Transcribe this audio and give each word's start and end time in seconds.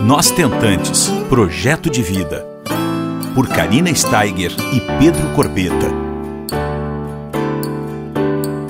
Nós 0.00 0.30
Tentantes 0.30 1.08
Projeto 1.28 1.90
de 1.90 2.02
Vida. 2.02 2.46
Por 3.34 3.48
Karina 3.48 3.92
Steiger 3.92 4.52
e 4.72 4.80
Pedro 4.98 5.28
Corbeta. 5.34 5.88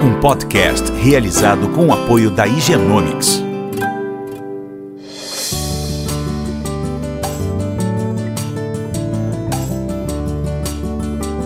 Um 0.02 0.18
podcast 0.20 0.90
realizado 0.92 1.68
com 1.68 1.88
o 1.88 1.92
apoio 1.92 2.30
da 2.30 2.46
Higienomics. 2.46 3.42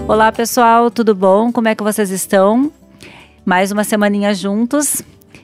Olá 0.06 0.30
pessoal, 0.30 0.90
tudo 0.92 1.12
bom? 1.14 1.50
Como 1.50 1.66
é 1.66 1.74
que 1.74 1.82
vocês 1.82 2.10
estão? 2.10 2.70
Mais 3.44 3.72
uma 3.72 3.82
semaninha 3.82 4.32
juntos 4.32 5.02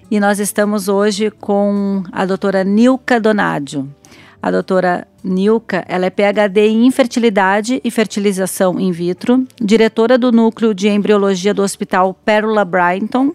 e 0.09 0.21
nós 0.21 0.39
estamos 0.39 0.89
hoje 0.89 1.31
com 1.31 2.05
a 2.13 2.25
doutora 2.25 2.63
Nilka 2.63 3.21
Donadio. 3.21 3.98
A 4.41 4.51
doutora 4.51 5.07
Nilka, 5.23 5.85
ela 5.89 6.07
é 6.07 6.11
PhD 6.11 6.69
em 6.69 6.87
infertilidade 6.87 7.81
e 7.83 7.91
fertilização 7.91 8.79
in 8.79 8.93
vitro, 8.93 9.45
diretora 9.61 10.17
do 10.17 10.31
núcleo 10.31 10.73
de 10.73 10.89
embriologia 10.89 11.53
do 11.53 11.63
Hospital 11.63 12.15
Pérola 12.25 12.65
Brighton, 12.65 13.33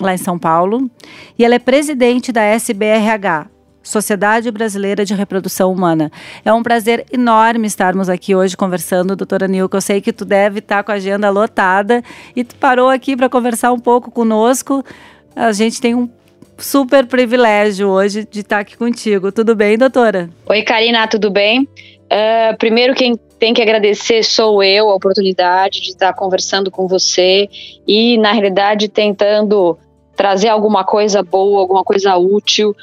lá 0.00 0.12
em 0.12 0.18
São 0.18 0.38
Paulo, 0.38 0.90
e 1.38 1.44
ela 1.44 1.54
é 1.54 1.58
presidente 1.58 2.32
da 2.32 2.42
SBRH, 2.42 3.48
Sociedade 3.82 4.50
Brasileira 4.50 5.04
de 5.04 5.14
Reprodução 5.14 5.72
Humana. 5.72 6.10
É 6.44 6.52
um 6.52 6.62
prazer 6.62 7.06
enorme 7.12 7.66
estarmos 7.66 8.08
aqui 8.08 8.34
hoje 8.34 8.56
conversando, 8.56 9.14
doutora 9.14 9.46
Nilka. 9.46 9.76
Eu 9.76 9.80
sei 9.80 10.00
que 10.00 10.12
tu 10.12 10.24
deve 10.24 10.58
estar 10.58 10.82
com 10.82 10.90
a 10.90 10.96
agenda 10.96 11.30
lotada 11.30 12.02
e 12.34 12.42
tu 12.42 12.56
parou 12.56 12.88
aqui 12.88 13.16
para 13.16 13.28
conversar 13.28 13.72
um 13.72 13.78
pouco 13.78 14.10
conosco 14.10 14.84
a 15.34 15.52
gente 15.52 15.80
tem 15.80 15.94
um 15.94 16.08
super 16.62 17.06
privilégio 17.06 17.88
hoje 17.88 18.26
de 18.30 18.40
estar 18.40 18.60
aqui 18.60 18.76
contigo. 18.76 19.32
Tudo 19.32 19.54
bem, 19.54 19.76
doutora? 19.78 20.30
Oi, 20.46 20.62
Karina, 20.62 21.06
tudo 21.08 21.30
bem? 21.30 21.62
Uh, 21.62 22.56
primeiro, 22.58 22.94
quem 22.94 23.16
tem 23.38 23.54
que 23.54 23.62
agradecer 23.62 24.22
sou 24.22 24.62
eu, 24.62 24.90
a 24.90 24.94
oportunidade 24.94 25.80
de 25.80 25.88
estar 25.88 26.12
conversando 26.12 26.70
com 26.70 26.86
você 26.86 27.48
e, 27.86 28.18
na 28.18 28.32
realidade, 28.32 28.88
tentando 28.88 29.78
trazer 30.14 30.48
alguma 30.48 30.84
coisa 30.84 31.22
boa, 31.22 31.60
alguma 31.60 31.82
coisa 31.82 32.16
útil, 32.16 32.76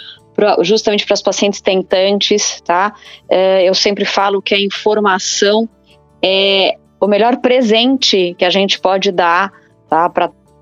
justamente 0.62 1.06
para 1.06 1.14
as 1.14 1.22
pacientes 1.22 1.62
tentantes, 1.62 2.62
tá? 2.62 2.94
Uh, 3.30 3.62
eu 3.64 3.76
sempre 3.76 4.06
falo 4.06 4.42
que 4.42 4.56
a 4.56 4.60
informação 4.60 5.70
é 6.24 6.76
o 7.00 7.08
melhor 7.08 7.38
presente 7.38 8.36
que 8.38 8.46
a 8.46 8.50
gente 8.50 8.80
pode 8.80 9.12
dar, 9.12 9.52
tá? 9.90 10.10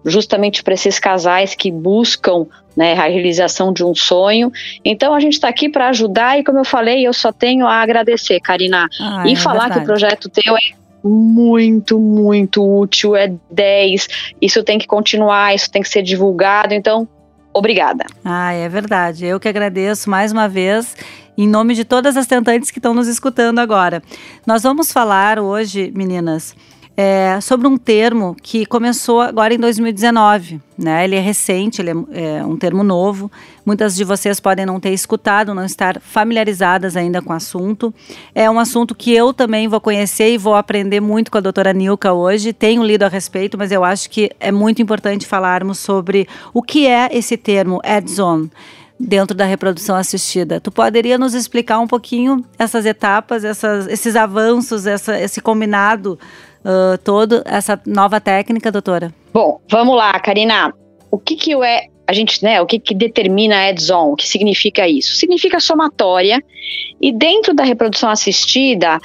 Justamente 0.05 0.63
para 0.63 0.73
esses 0.73 0.99
casais 0.99 1.55
que 1.55 1.71
buscam 1.71 2.45
né, 2.75 2.93
a 2.93 3.07
realização 3.07 3.73
de 3.73 3.83
um 3.83 3.95
sonho. 3.95 4.51
Então 4.83 5.13
a 5.13 5.19
gente 5.19 5.33
está 5.33 5.47
aqui 5.47 5.69
para 5.69 5.89
ajudar 5.89 6.39
e, 6.39 6.43
como 6.43 6.59
eu 6.59 6.65
falei, 6.65 7.05
eu 7.05 7.13
só 7.13 7.31
tenho 7.31 7.65
a 7.65 7.81
agradecer, 7.81 8.39
Karina. 8.39 8.87
Ah, 8.99 9.23
e 9.25 9.33
é 9.33 9.35
falar 9.35 9.69
verdade. 9.69 9.79
que 9.79 9.83
o 9.83 9.85
projeto 9.85 10.29
teu 10.29 10.55
é 10.55 10.85
muito, 11.03 11.99
muito 11.99 12.63
útil, 12.63 13.15
é 13.15 13.33
10. 13.51 14.07
Isso 14.41 14.63
tem 14.63 14.77
que 14.77 14.87
continuar, 14.87 15.53
isso 15.53 15.69
tem 15.71 15.81
que 15.81 15.89
ser 15.89 16.01
divulgado. 16.01 16.73
Então, 16.73 17.07
obrigada. 17.53 18.05
Ah, 18.23 18.53
é 18.53 18.67
verdade. 18.67 19.25
Eu 19.25 19.39
que 19.39 19.47
agradeço 19.47 20.09
mais 20.09 20.31
uma 20.31 20.47
vez. 20.47 20.95
Em 21.37 21.47
nome 21.47 21.73
de 21.73 21.83
todas 21.83 22.15
as 22.15 22.25
tentantes 22.25 22.71
que 22.71 22.79
estão 22.79 22.93
nos 22.93 23.09
escutando 23.09 23.59
agora. 23.59 24.01
Nós 24.47 24.63
vamos 24.63 24.93
falar 24.93 25.37
hoje, 25.37 25.91
meninas, 25.93 26.55
é, 26.97 27.39
sobre 27.41 27.67
um 27.67 27.77
termo 27.77 28.35
que 28.41 28.65
começou 28.65 29.21
agora 29.21 29.53
em 29.53 29.59
2019. 29.59 30.61
Né? 30.77 31.03
Ele 31.03 31.15
é 31.15 31.19
recente, 31.19 31.81
ele 31.81 31.91
é, 31.91 32.37
é, 32.37 32.45
um 32.45 32.55
termo 32.55 32.83
novo. 32.83 33.29
Muitas 33.65 33.95
de 33.95 34.03
vocês 34.03 34.39
podem 34.39 34.65
não 34.65 34.79
ter 34.79 34.91
escutado, 34.91 35.53
não 35.53 35.65
estar 35.65 35.99
familiarizadas 35.99 36.95
ainda 36.95 37.21
com 37.21 37.33
o 37.33 37.35
assunto. 37.35 37.93
É 38.33 38.49
um 38.49 38.59
assunto 38.59 38.95
que 38.95 39.13
eu 39.13 39.33
também 39.33 39.67
vou 39.67 39.81
conhecer 39.81 40.33
e 40.33 40.37
vou 40.37 40.55
aprender 40.55 41.01
muito 41.01 41.31
com 41.31 41.37
a 41.37 41.41
doutora 41.41 41.73
Nilka 41.73 42.13
hoje. 42.13 42.53
Tenho 42.53 42.83
lido 42.83 43.03
a 43.03 43.09
respeito, 43.09 43.57
mas 43.57 43.71
eu 43.71 43.83
acho 43.83 44.09
que 44.09 44.31
é 44.39 44.51
muito 44.51 44.81
importante 44.81 45.25
falarmos 45.25 45.79
sobre 45.79 46.27
o 46.53 46.61
que 46.61 46.87
é 46.87 47.09
esse 47.11 47.35
termo 47.35 47.81
add-on 47.83 48.47
dentro 48.97 49.35
da 49.35 49.43
reprodução 49.43 49.95
assistida. 49.95 50.61
Tu 50.61 50.71
poderia 50.71 51.17
nos 51.17 51.33
explicar 51.33 51.79
um 51.79 51.87
pouquinho 51.87 52.45
essas 52.57 52.85
etapas, 52.85 53.43
essas, 53.43 53.87
esses 53.87 54.15
avanços, 54.15 54.87
essa, 54.87 55.19
esse 55.19 55.41
combinado 55.41 56.17
uh, 56.65 56.97
todo 57.03 57.43
essa 57.45 57.79
nova 57.85 58.19
técnica, 58.19 58.71
doutora? 58.71 59.13
Bom, 59.31 59.61
vamos 59.69 59.95
lá, 59.95 60.19
Karina. 60.19 60.73
O 61.11 61.17
que 61.17 61.35
que 61.35 61.53
é 61.63 61.87
a 62.07 62.13
gente, 62.13 62.43
né, 62.43 62.61
o 62.61 62.65
que, 62.65 62.79
que 62.79 62.93
determina 62.93 63.67
add-on? 63.67 64.11
O 64.11 64.15
que 64.15 64.27
significa 64.27 64.87
isso? 64.87 65.15
Significa 65.15 65.59
somatória 65.59 66.43
e 67.01 67.11
dentro 67.11 67.53
da 67.53 67.63
reprodução 67.63 68.09
assistida 68.09 68.99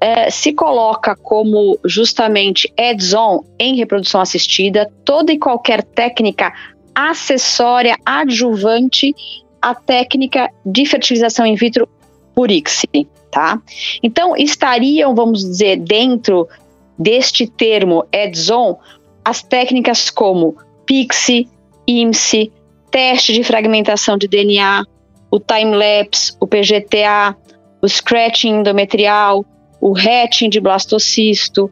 é, 0.00 0.30
se 0.30 0.52
coloca 0.52 1.14
como 1.14 1.78
justamente 1.84 2.72
add-on 2.76 3.44
em 3.58 3.76
reprodução 3.76 4.20
assistida 4.20 4.90
toda 5.04 5.32
e 5.32 5.38
qualquer 5.38 5.82
técnica 5.82 6.52
acessória, 6.94 7.96
adjuvante 8.04 9.14
à 9.62 9.74
técnica 9.74 10.50
de 10.64 10.86
fertilização 10.86 11.46
in 11.46 11.54
vitro 11.54 11.88
por 12.34 12.50
ICSI, 12.50 13.06
tá? 13.30 13.60
Então, 14.02 14.34
estariam, 14.36 15.14
vamos 15.14 15.40
dizer, 15.40 15.76
dentro 15.76 16.48
deste 17.00 17.46
termo 17.46 18.04
add-on 18.14 18.76
as 19.24 19.42
técnicas 19.42 20.10
como 20.10 20.54
PIXI, 20.84 21.48
IMSI, 21.86 22.52
teste 22.90 23.32
de 23.32 23.42
fragmentação 23.42 24.18
de 24.18 24.28
DNA, 24.28 24.84
o 25.30 25.40
time-lapse, 25.40 26.36
o 26.38 26.46
PGTA, 26.46 27.34
o 27.80 27.88
scratching 27.88 28.60
endometrial, 28.60 29.44
o 29.80 29.96
hatching 29.96 30.50
de 30.50 30.60
blastocisto, 30.60 31.70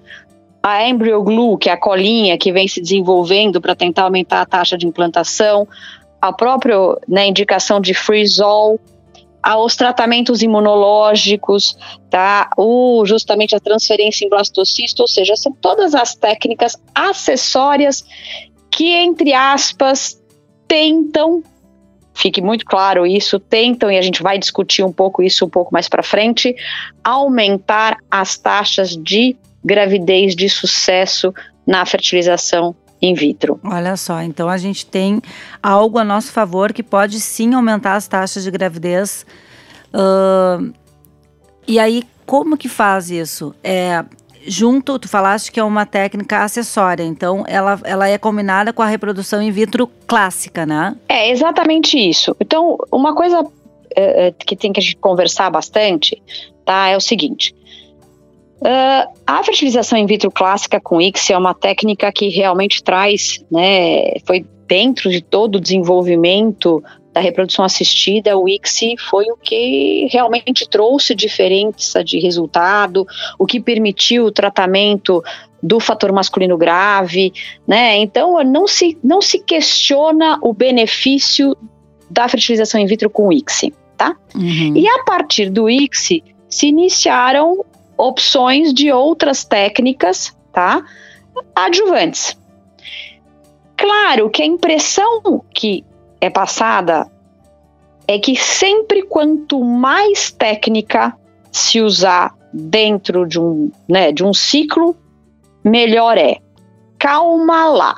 a 0.63 0.89
embryo 0.89 1.23
glue, 1.23 1.59
que 1.59 1.69
é 1.69 1.73
a 1.73 1.77
colinha 1.77 2.39
que 2.39 2.53
vem 2.53 2.67
se 2.67 2.81
desenvolvendo 2.81 3.61
para 3.61 3.75
tentar 3.75 4.05
aumentar 4.05 4.41
a 4.41 4.47
taxa 4.47 4.79
de 4.79 4.87
implantação, 4.87 5.69
a 6.21 6.33
própria 6.33 6.77
né, 7.07 7.27
indicação 7.27 7.81
de 7.81 7.95
freeze-all, 7.95 8.79
aos 9.49 9.77
tratamentos 9.77 10.43
imunológicos, 10.43 11.75
tá? 12.11 12.51
O, 12.55 13.03
justamente 13.07 13.57
a 13.57 13.61
transferência 13.61 14.27
em 14.27 14.29
blastocisto, 14.29 15.01
ou 15.01 15.09
seja, 15.09 15.35
são 15.37 15.53
todas 15.53 15.95
as 15.95 16.15
técnicas 16.15 16.77
acessórias 16.95 18.05
que, 18.71 18.91
entre 18.91 19.33
aspas, 19.33 20.23
tentam, 20.69 21.43
fique 22.13 22.43
muito 22.43 22.67
claro 22.67 23.07
isso, 23.07 23.41
tentam, 23.41 23.91
e 23.91 23.97
a 23.97 24.03
gente 24.03 24.23
vai 24.23 24.39
discutir 24.39 24.85
um 24.85 24.93
pouco 24.93 25.23
isso 25.23 25.47
um 25.47 25.51
pouco 25.51 25.73
mais 25.73 25.89
para 25.89 26.03
frente, 26.03 26.55
aumentar 27.03 27.97
as 28.11 28.37
taxas 28.37 28.91
de 28.91 29.35
gravidez 29.65 30.37
de 30.37 30.51
sucesso 30.51 31.33
na 31.67 31.87
fertilização 31.87 32.77
in 33.01 33.15
vitro. 33.15 33.61
Olha 33.65 33.97
só, 33.97 34.23
então 34.23 34.49
a 34.49 34.59
gente 34.59 34.87
tem 34.87 35.21
algo 35.63 35.99
a 35.99 36.05
nosso 36.05 36.33
favor 36.33 36.73
que 36.73 36.83
pode 36.83 37.21
sim 37.21 37.55
aumentar 37.55 37.95
as 37.95 38.09
taxas 38.09 38.45
de 38.45 38.51
gravidez. 38.51 39.25
Uh, 39.93 40.73
e 41.67 41.79
aí, 41.79 42.03
como 42.27 42.57
que 42.57 42.69
faz 42.69 43.11
isso? 43.11 43.55
É, 43.63 44.05
junto, 44.47 44.99
tu 44.99 45.09
falaste 45.09 45.53
que 45.53 45.61
é 45.61 45.65
uma 45.65 45.87
técnica 45.87 46.43
acessória, 46.43 47.05
então 47.05 47.45
ela, 47.47 47.79
ela 47.85 48.09
é 48.09 48.19
combinada 48.19 48.73
com 48.73 48.83
a 48.83 48.87
reprodução 48.87 49.43
in 49.43 49.51
vitro 49.51 49.87
clássica, 50.07 50.65
né? 50.67 50.97
É 51.09 51.31
exatamente 51.31 51.99
isso. 51.99 52.35
Então, 52.41 52.79
uma 52.91 53.15
coisa 53.15 53.45
é, 53.95 54.29
é 54.29 54.33
que 54.33 54.57
tem 54.57 54.73
que 54.73 54.81
a 54.81 54.83
gente 54.83 54.97
conversar 54.97 55.51
bastante, 55.51 56.23
tá? 56.65 56.89
É 56.89 56.97
o 56.97 57.01
seguinte: 57.01 57.55
Uh, 58.61 59.09
a 59.27 59.43
fertilização 59.45 59.99
in 59.99 60.07
vitro 60.07 60.31
clássica 60.31 60.81
com 60.81 61.01
ICSI 61.01 61.33
é 61.33 61.39
uma 61.39 61.55
técnica 61.55 62.11
que 62.11 62.29
realmente 62.29 62.83
traz, 62.83 63.45
né, 63.51 64.19
foi 64.27 64.45
dentro 64.67 65.11
de 65.11 65.21
todo 65.21 65.57
o 65.57 65.61
desenvolvimento 65.61 66.83
da 67.13 67.21
reprodução 67.21 67.65
assistida, 67.65 68.37
o 68.37 68.49
ICSI 68.49 68.97
foi 69.09 69.27
o 69.31 69.37
que 69.37 70.09
realmente 70.11 70.69
trouxe 70.69 71.15
diferença 71.15 72.05
de 72.05 72.19
resultado, 72.19 73.07
o 73.39 73.47
que 73.47 73.61
permitiu 73.61 74.27
o 74.27 74.33
tratamento 74.33 75.23
do 75.63 75.81
fator 75.81 76.13
masculino 76.13 76.57
grave, 76.57 77.33
né? 77.67 77.97
Então 77.97 78.43
não 78.45 78.67
se, 78.69 78.97
não 79.03 79.21
se 79.21 79.39
questiona 79.41 80.39
o 80.43 80.53
benefício 80.53 81.57
da 82.11 82.29
fertilização 82.29 82.81
in 82.81 82.87
vitro 82.87 83.11
com 83.11 83.29
o 83.29 83.33
ICSI, 83.33 83.73
tá? 83.97 84.17
Uhum. 84.35 84.77
E 84.77 84.87
a 84.89 85.03
partir 85.05 85.51
do 85.51 85.69
ICSI 85.69 86.23
se 86.49 86.69
iniciaram 86.69 87.65
opções 87.99 88.73
de 88.73 88.93
outras 88.93 89.45
técnicas, 89.45 90.35
tá? 90.53 90.85
Adjuvantes. 91.55 92.39
Claro 93.77 94.31
que 94.31 94.43
a 94.43 94.47
impressão 94.47 95.45
que 95.53 95.85
é 96.21 96.31
passada 96.31 97.11
é 98.07 98.19
que 98.19 98.37
sempre 98.37 99.03
quanto 99.03 99.63
mais 99.63 100.31
técnica 100.31 101.15
se 101.53 101.81
usar 101.81 102.35
dentro 102.53 103.27
de 103.27 103.39
um, 103.39 103.71
né, 103.89 104.11
de 104.13 104.25
um 104.25 104.33
ciclo, 104.33 104.97
melhor 105.63 106.17
é. 106.17 106.39
Calma 106.99 107.67
lá. 107.67 107.97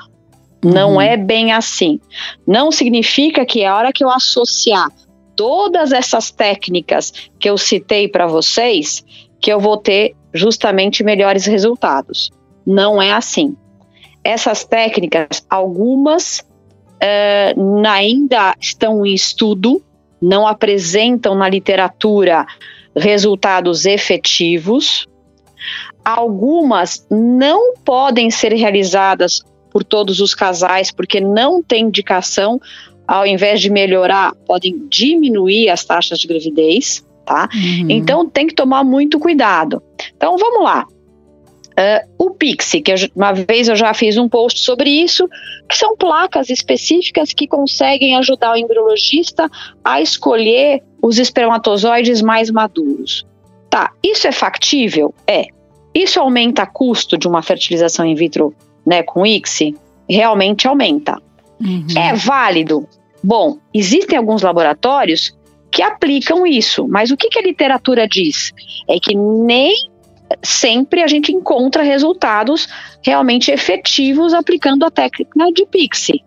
Não 0.63 0.95
uhum. 0.95 1.01
é 1.01 1.17
bem 1.17 1.53
assim. 1.53 2.01
Não 2.47 2.71
significa 2.71 3.47
que 3.47 3.65
a 3.65 3.75
hora 3.75 3.93
que 3.93 4.05
eu 4.05 4.11
associar 4.11 4.91
todas 5.35 5.93
essas 5.93 6.31
técnicas 6.31 7.31
que 7.39 7.49
eu 7.49 7.57
citei 7.57 8.09
para 8.09 8.27
vocês 8.27 9.03
que 9.41 9.53
eu 9.53 9.59
vou 9.59 9.77
ter 9.77 10.15
justamente 10.33 11.03
melhores 11.03 11.47
resultados. 11.47 12.31
Não 12.67 13.01
é 13.01 13.13
assim. 13.13 13.57
Essas 14.23 14.65
técnicas, 14.65 15.45
algumas 15.49 16.41
uh, 16.41 17.87
ainda 17.87 18.55
estão 18.61 19.05
em 19.05 19.15
estudo, 19.15 19.83
não 20.21 20.47
apresentam 20.47 21.35
na 21.35 21.49
literatura 21.49 22.47
resultados 22.95 23.87
efetivos. 23.87 25.09
Algumas 26.05 27.07
não 27.11 27.75
podem 27.77 28.31
ser 28.31 28.53
realizadas 28.53 29.43
por 29.71 29.85
todos 29.85 30.21
os 30.21 30.35
casais, 30.35 30.91
porque 30.91 31.21
não 31.21 31.63
tem 31.63 31.85
indicação, 31.85 32.61
ao 33.07 33.27
invés 33.27 33.61
de 33.61 33.71
melhorar, 33.71 34.35
podem 34.47 34.87
diminuir 34.89 35.69
as 35.71 35.85
taxas 35.85 36.19
de 36.19 36.27
gravidez, 36.27 37.05
tá? 37.31 37.49
Uhum. 37.55 37.87
Então 37.89 38.29
tem 38.29 38.49
que 38.49 38.55
tomar 38.55 38.83
muito 38.83 39.21
cuidado. 39.21 39.81
Então 40.17 40.37
vamos 40.37 40.65
lá. 40.65 40.85
Uh, 41.71 42.27
o 42.27 42.31
Pixie, 42.33 42.83
que 42.83 42.93
uma 43.15 43.33
vez 43.33 43.69
eu 43.69 43.77
já 43.77 43.95
fiz 43.95 44.19
um 44.19 44.29
post 44.29 44.61
sobre 44.61 44.91
isso, 44.91 45.29
que 45.69 45.77
são 45.77 45.97
placas 45.97 46.51
específicas 46.51 47.33
que 47.33 47.47
conseguem 47.47 48.17
ajudar 48.17 48.53
o 48.53 48.57
embriologista 48.57 49.49
a 49.85 50.01
escolher 50.01 50.83
os 51.01 51.19
espermatozoides 51.19 52.21
mais 52.21 52.51
maduros. 52.51 53.25
Tá, 53.71 53.93
isso 54.03 54.27
é 54.27 54.33
factível? 54.33 55.15
É. 55.27 55.47
Isso 55.95 56.21
aumenta 56.21 56.65
o 56.65 56.67
custo 56.67 57.17
de 57.17 57.29
uma 57.29 57.43
fertilização 57.43 58.05
in 58.05 58.17
vitro 58.17 58.53
né, 58.85 59.05
com 59.05 59.25
ICSI? 59.25 59.77
Realmente 60.09 60.67
aumenta. 60.67 61.17
Uhum. 61.61 61.87
É 61.97 62.13
válido? 62.15 62.87
Bom, 63.23 63.59
existem 63.73 64.19
alguns 64.19 64.43
laboratórios 64.43 65.39
que 65.71 65.83
aplicam 65.83 66.47
isso, 66.47 66.87
mas 66.89 67.11
o 67.11 67.17
que, 67.17 67.29
que 67.29 67.39
a 67.39 67.43
literatura 67.43 68.07
diz? 68.09 68.53
É 68.89 68.99
que 68.99 69.15
nem 69.15 69.73
sempre 70.43 71.03
a 71.03 71.07
gente 71.07 71.33
encontra 71.33 71.83
resultados 71.83 72.69
realmente 73.05 73.51
efetivos 73.51 74.33
aplicando 74.33 74.85
a 74.85 74.91
técnica 74.91 75.53
de 75.53 75.67
Pixie, 75.67 76.25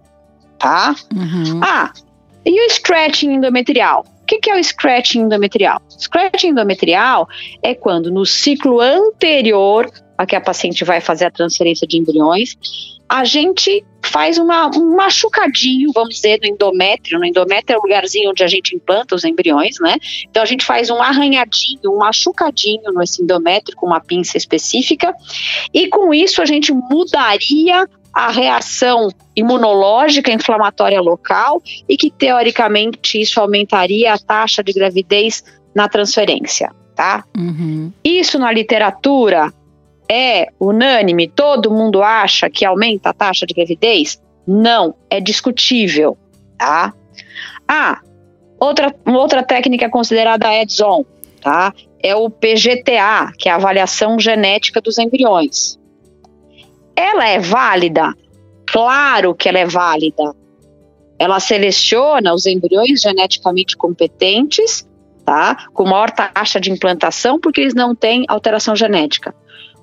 tá? 0.58 0.96
Uhum. 1.14 1.60
Ah, 1.64 1.92
e 2.46 2.66
o 2.66 2.70
scratching 2.70 3.34
endometrial? 3.34 4.06
O 4.22 4.26
que, 4.26 4.40
que 4.40 4.50
é 4.50 4.56
o 4.56 4.64
scratching 4.64 5.22
endometrial? 5.22 5.82
Scratching 5.90 6.50
endometrial 6.50 7.28
é 7.62 7.74
quando 7.74 8.12
no 8.12 8.26
ciclo 8.26 8.80
anterior 8.80 9.90
a 10.18 10.26
que 10.26 10.36
a 10.36 10.42
paciente 10.42 10.84
vai 10.84 11.02
fazer 11.02 11.26
a 11.26 11.32
transferência 11.32 11.88
de 11.88 11.98
embriões, 11.98 12.56
a 13.14 13.26
gente 13.26 13.86
faz 14.02 14.40
uma, 14.40 14.76
um 14.76 14.96
machucadinho, 14.96 15.92
vamos 15.94 16.16
dizer, 16.16 16.40
no 16.42 16.48
endométrio. 16.48 17.20
No 17.20 17.26
endométrio 17.26 17.76
é 17.76 17.78
o 17.78 17.82
lugarzinho 17.84 18.32
onde 18.32 18.44
a 18.44 18.48
gente 18.48 18.76
implanta 18.76 19.14
os 19.14 19.24
embriões, 19.24 19.76
né? 19.80 19.98
Então 20.28 20.42
a 20.42 20.46
gente 20.48 20.66
faz 20.66 20.90
um 20.90 21.00
arranhadinho, 21.00 21.92
um 21.92 21.98
machucadinho 21.98 22.92
nesse 22.96 23.22
endométrio 23.22 23.78
com 23.78 23.86
uma 23.86 24.02
pinça 24.02 24.36
específica, 24.36 25.14
e 25.72 25.88
com 25.90 26.12
isso 26.12 26.42
a 26.42 26.46
gente 26.46 26.74
mudaria 26.74 27.88
a 28.12 28.32
reação 28.32 29.10
imunológica 29.36 30.32
inflamatória 30.32 31.00
local 31.00 31.62
e 31.88 31.96
que 31.96 32.10
teoricamente 32.10 33.22
isso 33.22 33.40
aumentaria 33.40 34.12
a 34.12 34.18
taxa 34.18 34.64
de 34.64 34.74
gravidez 34.74 35.44
na 35.76 35.88
transferência, 35.88 36.72
tá? 36.96 37.24
Uhum. 37.38 37.92
Isso 38.04 38.40
na 38.40 38.52
literatura 38.52 39.54
é 40.14 40.48
unânime? 40.60 41.28
Todo 41.28 41.72
mundo 41.72 42.04
acha 42.04 42.50
que 42.50 42.64
aumenta 42.64 43.10
a 43.10 43.14
taxa 43.14 43.48
de 43.48 43.54
gravidez? 43.54 44.22
Não, 44.46 44.94
é 45.10 45.20
discutível, 45.20 46.16
tá? 46.58 46.94
Ah, 47.68 48.00
outra, 48.60 48.94
outra 49.08 49.42
técnica 49.42 49.90
considerada 49.90 50.54
EDSON, 50.54 51.04
tá? 51.42 51.74
É 52.02 52.16
o 52.16 52.30
PGTA, 52.30 53.32
que 53.38 53.50
é 53.50 53.52
a 53.52 53.56
avaliação 53.56 54.20
genética 54.20 54.80
dos 54.80 55.00
embriões. 55.00 55.80
Ela 56.96 57.28
é 57.28 57.40
válida? 57.40 58.14
Claro 58.68 59.34
que 59.34 59.50
ela 59.50 59.60
é 59.60 59.66
válida. 59.66 60.36
Ela 61.18 61.40
seleciona 61.40 62.34
os 62.34 62.46
embriões 62.46 63.02
geneticamente 63.02 63.76
competentes, 63.78 64.88
tá? 65.26 65.68
Com 65.74 65.86
maior 65.86 66.12
taxa 66.12 66.60
de 66.60 66.72
implantação, 66.72 67.40
porque 67.40 67.62
eles 67.62 67.74
não 67.74 67.96
têm 67.96 68.26
alteração 68.28 68.76
genética. 68.76 69.34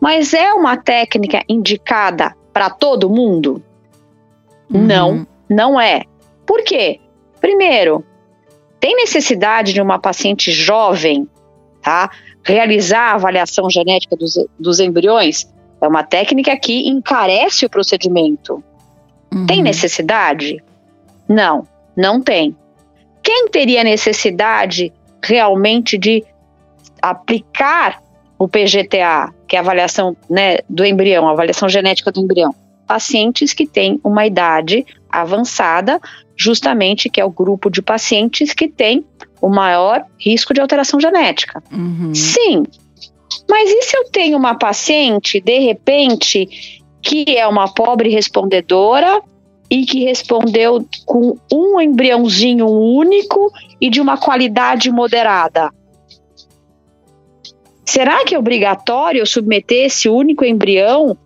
Mas 0.01 0.33
é 0.33 0.53
uma 0.55 0.77
técnica 0.77 1.45
indicada 1.49 2.35
para 2.53 2.71
todo 2.71 3.11
mundo? 3.11 3.63
Uhum. 4.73 4.87
Não, 4.87 5.27
não 5.49 5.81
é. 5.81 6.05
Por 6.47 6.63
quê? 6.63 7.01
Primeiro, 7.41 8.05
tem 8.81 8.97
necessidade 8.97 9.73
de 9.73 9.81
uma 9.81 9.99
paciente 9.99 10.51
jovem, 10.51 11.29
tá? 11.83 12.11
Realizar 12.43 13.11
a 13.11 13.15
avaliação 13.15 13.69
genética 13.69 14.17
dos, 14.17 14.35
dos 14.59 14.81
embriões? 14.81 15.47
É 15.81 15.87
uma 15.87 16.03
técnica 16.03 16.57
que 16.59 16.89
encarece 16.89 17.67
o 17.67 17.71
procedimento. 17.71 18.63
Uhum. 19.33 19.47
Tem 19.47 19.63
necessidade? 19.63 20.63
Não, 21.29 21.67
não 21.97 22.21
tem. 22.21 22.57
Quem 23.23 23.49
teria 23.49 23.85
necessidade 23.85 24.93
realmente 25.23 25.99
de 25.99 26.25
aplicar 27.03 28.03
o 28.39 28.49
PGTA, 28.49 29.33
que 29.51 29.57
é 29.57 29.59
a 29.59 29.63
avaliação 29.63 30.17
né, 30.31 30.59
do 30.69 30.85
embrião, 30.85 31.27
a 31.27 31.33
avaliação 31.33 31.69
genética 31.69 32.13
do 32.13 32.21
embrião, 32.21 32.55
pacientes 32.87 33.53
que 33.53 33.67
têm 33.67 34.01
uma 34.05 34.25
idade 34.25 34.87
avançada, 35.11 36.01
justamente 36.37 37.11
que 37.11 37.21
é 37.21 37.25
o 37.25 37.31
grupo 37.31 37.69
de 37.69 37.83
pacientes 37.83 38.55
que 38.55 38.69
tem 38.69 39.05
o 39.43 39.49
maior 39.49 40.05
risco 40.17 40.55
de 40.55 40.61
alteração 40.61 41.01
genética. 41.01 41.61
Uhum. 41.73 42.15
Sim, 42.15 42.63
mas 43.49 43.69
e 43.69 43.83
se 43.83 43.97
eu 43.97 44.09
tenho 44.13 44.39
uma 44.39 44.55
paciente, 44.55 45.41
de 45.41 45.59
repente, 45.59 46.49
que 47.03 47.37
é 47.37 47.45
uma 47.45 47.75
pobre 47.75 48.09
respondedora 48.09 49.21
e 49.69 49.85
que 49.85 50.05
respondeu 50.05 50.87
com 51.05 51.37
um 51.53 51.81
embriãozinho 51.81 52.69
único 52.69 53.53
e 53.81 53.91
de 53.91 54.01
uma 54.01 54.17
qualidade 54.17 54.93
moderada? 54.93 55.73
Será 57.85 58.25
que 58.25 58.35
é 58.35 58.39
obrigatório 58.39 59.27
submeter 59.27 59.87
esse 59.87 60.09
único 60.09 60.45
embrião 60.45 61.17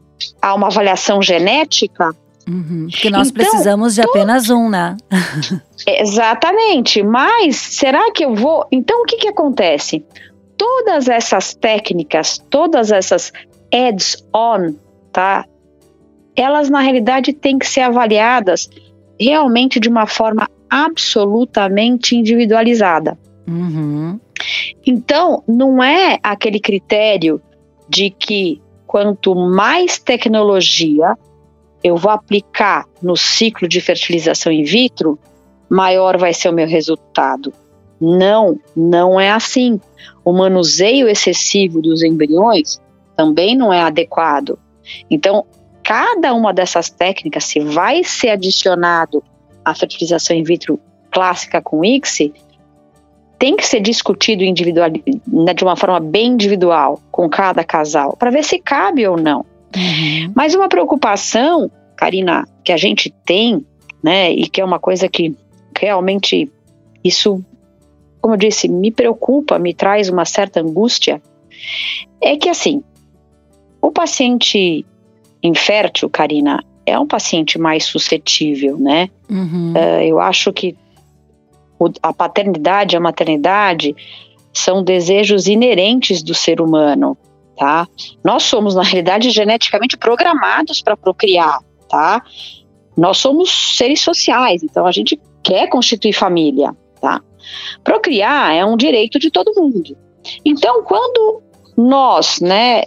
a 0.41 0.55
uma 0.55 0.69
avaliação 0.69 1.21
genética? 1.21 2.15
Uhum, 2.49 2.89
porque 2.91 3.11
nós 3.11 3.29
então, 3.29 3.43
precisamos 3.43 3.95
de 3.95 4.03
apenas 4.03 4.51
um, 4.51 4.69
né? 4.69 4.97
exatamente. 5.87 7.03
Mas 7.03 7.57
será 7.57 8.13
que 8.13 8.25
eu 8.25 8.35
vou. 8.35 8.67
Então, 8.71 9.03
o 9.03 9.05
que, 9.05 9.17
que 9.17 9.29
acontece? 9.29 10.05
Todas 10.57 11.09
essas 11.09 11.55
técnicas, 11.55 12.39
todas 12.51 12.93
essas 12.93 13.33
ads-on, 13.73 14.75
tá? 15.13 15.45
Elas, 16.37 16.69
na 16.69 16.81
realidade, 16.81 17.33
têm 17.33 17.59
que 17.59 17.67
ser 17.67 17.81
avaliadas 17.81 18.69
realmente 19.19 19.81
de 19.81 19.89
uma 19.89 20.07
forma 20.07 20.49
absolutamente 20.69 22.17
individualizada. 22.17 23.17
Uhum. 23.47 24.19
Então, 24.87 25.43
não 25.47 25.83
é 25.83 26.19
aquele 26.23 26.61
critério 26.61 27.41
de 27.89 28.11
que 28.11 28.61
quanto 28.87 29.35
mais 29.35 29.99
tecnologia 29.99 31.17
eu 31.83 31.97
vou 31.97 32.11
aplicar 32.11 32.87
no 33.03 33.17
ciclo 33.17 33.69
de 33.69 33.81
fertilização 33.81 34.51
in 34.51 34.65
vitro, 34.65 35.19
maior 35.69 36.17
vai 36.17 36.33
ser 36.33 36.49
o 36.49 36.53
meu 36.53 36.67
resultado. 36.67 37.53
Não, 38.01 38.59
não 38.75 39.21
é 39.21 39.31
assim. 39.31 39.81
O 40.25 40.33
manuseio 40.33 41.09
excessivo 41.09 41.83
dos 41.83 42.03
embriões 42.03 42.81
também 43.17 43.57
não 43.57 43.73
é 43.73 43.83
adequado. 43.83 44.59
Então, 45.11 45.45
cada 45.83 46.33
uma 46.33 46.53
dessas 46.53 46.89
técnicas, 46.89 47.45
se 47.45 47.61
vai 47.61 48.03
ser 48.03 48.31
adicionado 48.31 49.23
à 49.65 49.75
fertilização 49.75 50.37
in 50.37 50.43
vitro 50.43 50.81
clássica 51.11 51.61
com 51.61 51.85
ICSI, 51.85 52.33
tem 53.39 53.57
que 53.57 53.67
ser 53.67 53.81
discutido 53.81 54.45
individual, 54.45 54.91
né, 55.27 55.55
de 55.55 55.65
uma 55.65 55.77
forma 55.77 56.01
bem 56.01 56.33
individual 56.33 57.01
com 57.11 57.29
cada 57.29 57.65
casal, 57.65 58.17
para 58.17 58.31
ver 58.31 58.45
se 58.45 58.59
cabe 58.59 59.07
ou 59.07 59.17
não. 59.17 59.45
Uhum. 59.77 60.33
Mas 60.35 60.55
uma 60.55 60.69
preocupação, 60.69 61.71
Karina, 61.97 62.47
que 62.63 62.73
a 62.73 62.77
gente 62.77 63.11
tem, 63.25 63.65
né, 64.03 64.31
e 64.33 64.49
que 64.49 64.61
é 64.61 64.65
uma 64.65 64.79
coisa 64.79 65.09
que 65.09 65.35
realmente 65.79 66.51
isso, 67.03 67.45
como 68.21 68.35
eu 68.35 68.39
disse, 68.39 68.69
me 68.69 68.91
preocupa, 68.91 69.59
me 69.59 69.75
traz 69.75 70.09
uma 70.09 70.25
certa 70.25 70.61
angústia, 70.61 71.21
é 72.21 72.37
que 72.37 72.49
assim, 72.49 72.83
o 73.81 73.91
paciente 73.91 74.87
infértil, 75.43 76.09
Karina, 76.09 76.65
é 76.87 76.99
um 76.99 77.07
paciente 77.07 77.59
mais 77.59 77.85
suscetível, 77.85 78.79
né? 78.79 79.11
Uhum. 79.29 79.73
Uh, 79.73 80.03
eu 80.03 80.21
acho 80.21 80.53
que 80.53 80.77
a 82.03 82.13
paternidade 82.13 82.97
a 82.97 83.01
maternidade 83.01 83.95
são 84.53 84.83
desejos 84.83 85.47
inerentes 85.47 86.23
do 86.23 86.35
ser 86.35 86.61
humano, 86.61 87.17
tá? 87.57 87.89
Nós 88.25 88.45
somos, 88.45 88.75
na 88.75 88.83
realidade, 88.83 89.31
geneticamente 89.31 89.97
programados 89.97 90.81
para 90.81 90.97
procriar, 90.97 91.59
tá? 91.89 92.23
Nós 92.97 93.19
somos 93.19 93.77
seres 93.77 94.01
sociais, 94.01 94.63
então 94.63 94.87
a 94.87 94.93
gente 94.93 95.21
quer 95.43 95.69
constituir 95.69 96.13
família, 96.13 96.75
tá? 97.01 97.21
Procriar 97.83 98.55
é 98.55 98.65
um 98.65 98.77
direito 98.77 99.19
de 99.19 99.31
todo 99.31 99.55
mundo. 99.61 99.97
Então, 100.45 100.83
quando 100.85 101.43
nós, 101.77 102.41
né, 102.41 102.85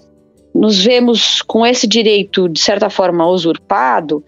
nos 0.55 0.83
vemos 0.83 1.41
com 1.41 1.65
esse 1.65 1.85
direito 1.85 2.47
de 2.49 2.59
certa 2.59 2.89
forma 2.89 3.27
usurpado, 3.27 4.23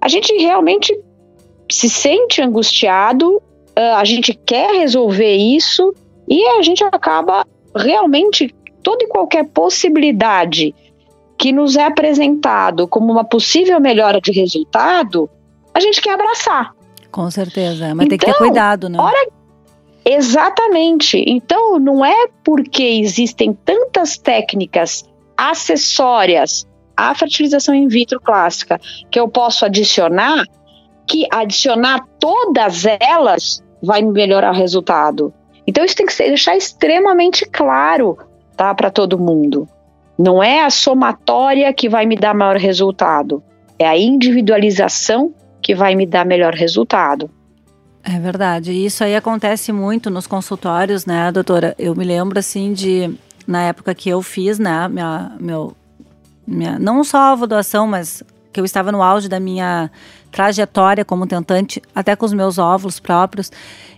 a 0.00 0.08
gente 0.08 0.32
realmente 0.34 0.98
se 1.70 1.88
sente 1.88 2.42
angustiado, 2.42 3.40
a 3.76 4.04
gente 4.04 4.34
quer 4.34 4.72
resolver 4.72 5.34
isso 5.34 5.94
e 6.28 6.44
a 6.58 6.62
gente 6.62 6.82
acaba 6.84 7.46
realmente 7.74 8.54
toda 8.82 9.04
e 9.04 9.08
qualquer 9.08 9.44
possibilidade 9.48 10.74
que 11.38 11.52
nos 11.52 11.76
é 11.76 11.84
apresentado 11.84 12.86
como 12.86 13.10
uma 13.10 13.24
possível 13.24 13.80
melhora 13.80 14.20
de 14.20 14.30
resultado, 14.30 15.28
a 15.72 15.80
gente 15.80 16.00
quer 16.00 16.12
abraçar. 16.12 16.74
Com 17.10 17.30
certeza, 17.30 17.94
mas 17.94 18.06
então, 18.06 18.08
tem 18.08 18.18
que 18.18 18.24
ter 18.26 18.30
então, 18.32 18.46
cuidado, 18.46 18.88
né? 18.88 18.98
Hora... 19.00 19.28
Exatamente. 20.04 21.22
Então, 21.26 21.78
não 21.78 22.04
é 22.04 22.28
porque 22.44 22.82
existem 22.82 23.52
tantas 23.52 24.16
técnicas 24.16 25.04
acessórias 25.36 26.66
à 26.96 27.14
fertilização 27.14 27.74
in 27.74 27.88
vitro 27.88 28.20
clássica 28.20 28.80
que 29.10 29.18
eu 29.18 29.28
posso 29.28 29.64
adicionar, 29.64 30.44
que 31.10 31.26
adicionar 31.32 32.06
todas 32.20 32.84
elas 32.86 33.60
vai 33.82 34.00
melhorar 34.00 34.52
o 34.52 34.56
resultado. 34.56 35.34
Então, 35.66 35.84
isso 35.84 35.96
tem 35.96 36.06
que 36.06 36.12
ser, 36.12 36.28
deixar 36.28 36.56
extremamente 36.56 37.44
claro 37.46 38.16
tá, 38.56 38.72
para 38.72 38.90
todo 38.90 39.18
mundo. 39.18 39.68
Não 40.16 40.40
é 40.40 40.64
a 40.64 40.70
somatória 40.70 41.72
que 41.72 41.88
vai 41.88 42.06
me 42.06 42.14
dar 42.14 42.32
maior 42.32 42.56
resultado, 42.56 43.42
é 43.76 43.88
a 43.88 43.98
individualização 43.98 45.34
que 45.60 45.74
vai 45.74 45.96
me 45.96 46.06
dar 46.06 46.24
melhor 46.24 46.54
resultado. 46.54 47.28
É 48.04 48.18
verdade. 48.18 48.72
Isso 48.72 49.02
aí 49.02 49.16
acontece 49.16 49.72
muito 49.72 50.10
nos 50.10 50.26
consultórios, 50.26 51.04
né, 51.06 51.32
doutora? 51.32 51.74
Eu 51.76 51.94
me 51.96 52.04
lembro 52.04 52.38
assim 52.38 52.72
de 52.72 53.12
na 53.46 53.62
época 53.62 53.94
que 53.94 54.08
eu 54.08 54.22
fiz, 54.22 54.58
né, 54.58 54.86
minha, 54.88 55.32
meu, 55.40 55.74
minha, 56.46 56.78
não 56.78 57.02
só 57.02 57.32
a 57.32 57.46
doação, 57.46 57.86
mas 57.86 58.22
que 58.52 58.60
eu 58.60 58.64
estava 58.64 58.92
no 58.92 59.02
auge 59.02 59.28
da 59.28 59.40
minha 59.40 59.90
trajetória 60.30 61.04
como 61.04 61.26
tentante, 61.26 61.82
até 61.94 62.14
com 62.14 62.24
os 62.24 62.32
meus 62.32 62.58
óvulos 62.58 63.00
próprios. 63.00 63.50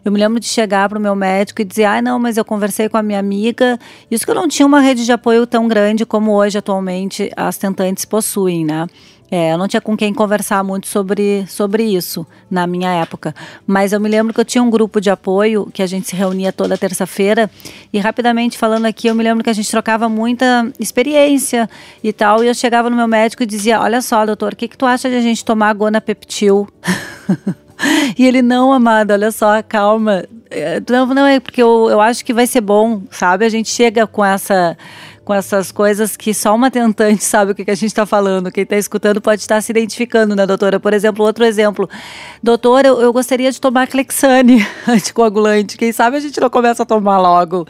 Eu 0.04 0.10
me 0.10 0.18
lembro 0.18 0.40
de 0.40 0.46
chegar 0.46 0.88
para 0.88 0.98
o 0.98 1.00
meu 1.00 1.14
médico 1.14 1.62
e 1.62 1.64
dizer: 1.64 1.84
ah, 1.84 2.02
não, 2.02 2.18
mas 2.18 2.36
eu 2.36 2.44
conversei 2.44 2.88
com 2.88 2.96
a 2.96 3.02
minha 3.02 3.18
amiga. 3.18 3.78
Isso 4.10 4.24
que 4.24 4.30
eu 4.30 4.34
não 4.34 4.48
tinha 4.48 4.66
uma 4.66 4.80
rede 4.80 5.04
de 5.04 5.12
apoio 5.12 5.46
tão 5.46 5.68
grande 5.68 6.04
como 6.04 6.32
hoje, 6.32 6.58
atualmente, 6.58 7.30
as 7.36 7.56
tentantes 7.56 8.04
possuem, 8.04 8.64
né? 8.64 8.86
É, 9.34 9.54
eu 9.54 9.56
não 9.56 9.66
tinha 9.66 9.80
com 9.80 9.96
quem 9.96 10.12
conversar 10.12 10.62
muito 10.62 10.86
sobre, 10.86 11.46
sobre 11.48 11.84
isso 11.84 12.26
na 12.50 12.66
minha 12.66 12.90
época. 12.90 13.34
Mas 13.66 13.94
eu 13.94 13.98
me 13.98 14.06
lembro 14.06 14.34
que 14.34 14.38
eu 14.38 14.44
tinha 14.44 14.62
um 14.62 14.68
grupo 14.68 15.00
de 15.00 15.08
apoio 15.08 15.70
que 15.72 15.82
a 15.82 15.86
gente 15.86 16.06
se 16.06 16.14
reunia 16.14 16.52
toda 16.52 16.76
terça-feira. 16.76 17.50
E 17.90 17.98
rapidamente 17.98 18.58
falando 18.58 18.84
aqui, 18.84 19.06
eu 19.06 19.14
me 19.14 19.24
lembro 19.24 19.42
que 19.42 19.48
a 19.48 19.54
gente 19.54 19.70
trocava 19.70 20.06
muita 20.06 20.70
experiência 20.78 21.66
e 22.04 22.12
tal. 22.12 22.44
E 22.44 22.48
eu 22.48 22.54
chegava 22.54 22.90
no 22.90 22.96
meu 22.96 23.08
médico 23.08 23.42
e 23.42 23.46
dizia: 23.46 23.80
Olha 23.80 24.02
só, 24.02 24.26
doutor, 24.26 24.52
o 24.52 24.56
que, 24.56 24.68
que 24.68 24.76
tu 24.76 24.84
acha 24.84 25.08
de 25.08 25.16
a 25.16 25.22
gente 25.22 25.42
tomar 25.42 25.72
Gonapeptil? 25.72 26.68
E 28.16 28.24
ele, 28.24 28.42
não, 28.42 28.72
amada, 28.72 29.14
olha 29.14 29.32
só, 29.32 29.60
calma. 29.60 30.24
É, 30.48 30.80
não, 30.88 31.06
não 31.06 31.26
é 31.26 31.40
porque 31.40 31.60
eu, 31.60 31.88
eu 31.90 32.00
acho 32.00 32.24
que 32.24 32.32
vai 32.32 32.46
ser 32.46 32.60
bom, 32.60 33.02
sabe? 33.10 33.44
A 33.44 33.48
gente 33.48 33.68
chega 33.68 34.06
com 34.06 34.24
essa 34.24 34.76
com 35.24 35.32
essas 35.32 35.70
coisas 35.70 36.16
que 36.16 36.34
só 36.34 36.54
uma 36.54 36.70
tentante 36.70 37.22
sabe 37.22 37.52
o 37.52 37.54
que, 37.54 37.64
que 37.64 37.70
a 37.70 37.74
gente 37.74 37.88
está 37.88 38.04
falando. 38.04 38.50
Quem 38.50 38.64
está 38.64 38.76
escutando 38.76 39.20
pode 39.20 39.40
estar 39.40 39.60
se 39.60 39.70
identificando, 39.70 40.34
né, 40.34 40.46
doutora? 40.46 40.80
Por 40.80 40.92
exemplo, 40.92 41.24
outro 41.24 41.44
exemplo. 41.44 41.88
Doutora, 42.42 42.88
eu, 42.88 43.00
eu 43.00 43.12
gostaria 43.12 43.50
de 43.50 43.60
tomar 43.60 43.86
Clexane 43.86 44.66
anticoagulante. 44.86 45.76
Quem 45.76 45.92
sabe 45.92 46.16
a 46.16 46.20
gente 46.20 46.40
não 46.40 46.50
começa 46.50 46.82
a 46.82 46.86
tomar 46.86 47.18
logo. 47.18 47.66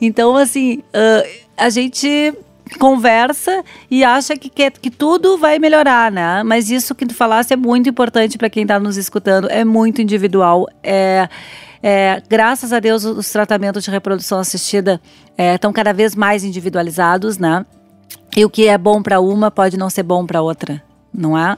Então, 0.00 0.36
assim, 0.36 0.78
uh, 0.78 1.28
a 1.56 1.68
gente 1.68 2.34
conversa 2.78 3.64
e 3.90 4.02
acha 4.02 4.36
que, 4.36 4.48
quer, 4.48 4.72
que 4.72 4.90
tudo 4.90 5.38
vai 5.38 5.58
melhorar, 5.58 6.10
né? 6.10 6.42
Mas 6.42 6.70
isso 6.70 6.94
que 6.94 7.06
tu 7.06 7.14
falaste 7.14 7.52
é 7.52 7.56
muito 7.56 7.88
importante 7.88 8.36
para 8.36 8.50
quem 8.50 8.62
está 8.62 8.78
nos 8.78 8.96
escutando, 8.96 9.48
é 9.48 9.64
muito 9.64 10.02
individual. 10.02 10.66
É, 10.82 11.28
é, 11.82 12.20
graças 12.28 12.72
a 12.72 12.80
Deus, 12.80 13.04
os 13.04 13.30
tratamentos 13.30 13.84
de 13.84 13.90
reprodução 13.90 14.38
assistida 14.38 15.00
estão 15.54 15.70
é, 15.70 15.74
cada 15.74 15.92
vez 15.92 16.14
mais 16.14 16.42
individualizados, 16.42 17.38
né? 17.38 17.64
E 18.36 18.44
o 18.44 18.50
que 18.50 18.66
é 18.66 18.76
bom 18.76 19.02
para 19.02 19.20
uma 19.20 19.50
pode 19.50 19.76
não 19.76 19.88
ser 19.88 20.02
bom 20.02 20.26
para 20.26 20.42
outra, 20.42 20.82
não 21.14 21.38
é? 21.38 21.54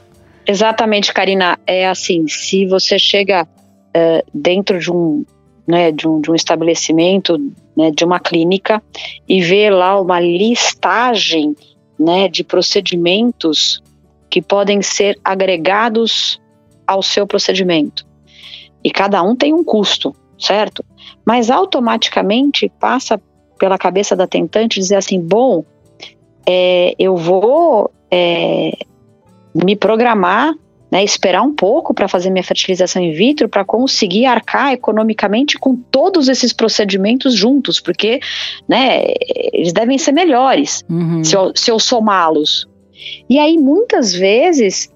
Exatamente, 0.47 1.13
Karina. 1.13 1.59
É 1.67 1.89
assim, 1.89 2.27
se 2.29 2.67
você 2.67 2.99
chega 2.99 3.47
é, 3.93 4.25
dentro 4.33 4.79
de 4.79 4.91
um, 4.91 5.25
né, 5.69 5.93
de 5.93 6.09
um, 6.09 6.19
de 6.19 6.31
um 6.31 6.35
estabelecimento 6.35 7.39
né, 7.77 7.91
de 7.91 8.03
uma 8.03 8.19
clínica 8.19 8.83
e 9.29 9.43
ver 9.43 9.69
lá 9.69 10.01
uma 10.01 10.19
listagem 10.19 11.55
né, 11.99 12.27
de 12.27 12.43
procedimentos 12.43 13.83
que 14.31 14.41
podem 14.41 14.81
ser 14.81 15.19
agregados 15.23 16.41
ao 16.87 17.03
seu 17.03 17.27
procedimento. 17.27 18.07
E 18.83 18.91
cada 18.91 19.23
um 19.23 19.37
tem 19.37 19.53
um 19.53 19.63
custo, 19.63 20.15
certo? 20.39 20.83
Mas 21.25 21.51
automaticamente 21.51 22.73
passa 22.81 23.21
pela 23.59 23.77
cabeça 23.77 24.17
da 24.17 24.27
tentante 24.27 24.81
dizer 24.81 24.97
assim: 24.97 25.21
bom, 25.21 25.65
é, 26.47 26.95
eu 26.99 27.17
vou 27.17 27.91
é, 28.11 28.73
me 29.55 29.77
programar 29.77 30.55
né, 30.91 31.05
esperar 31.05 31.43
um 31.43 31.55
pouco 31.55 31.93
para 31.93 32.09
fazer 32.09 32.31
minha 32.31 32.43
fertilização 32.43 33.03
in 33.03 33.13
vitro 33.13 33.49
para 33.49 33.65
conseguir 33.65 34.27
arcar 34.27 34.73
economicamente 34.73 35.59
com 35.59 35.77
todos 35.77 36.29
esses 36.29 36.53
procedimentos 36.53 37.35
juntos, 37.35 37.81
porque 37.81 38.21
né, 38.69 39.05
eles 39.53 39.73
devem 39.73 39.99
ser 39.99 40.13
melhores 40.13 40.85
uhum. 40.89 41.23
se 41.23 41.37
eu, 41.37 41.53
se 41.55 41.71
eu 41.71 41.79
somá-los. 41.79 42.67
E 43.29 43.39
aí, 43.39 43.57
muitas 43.59 44.13
vezes, 44.13 44.91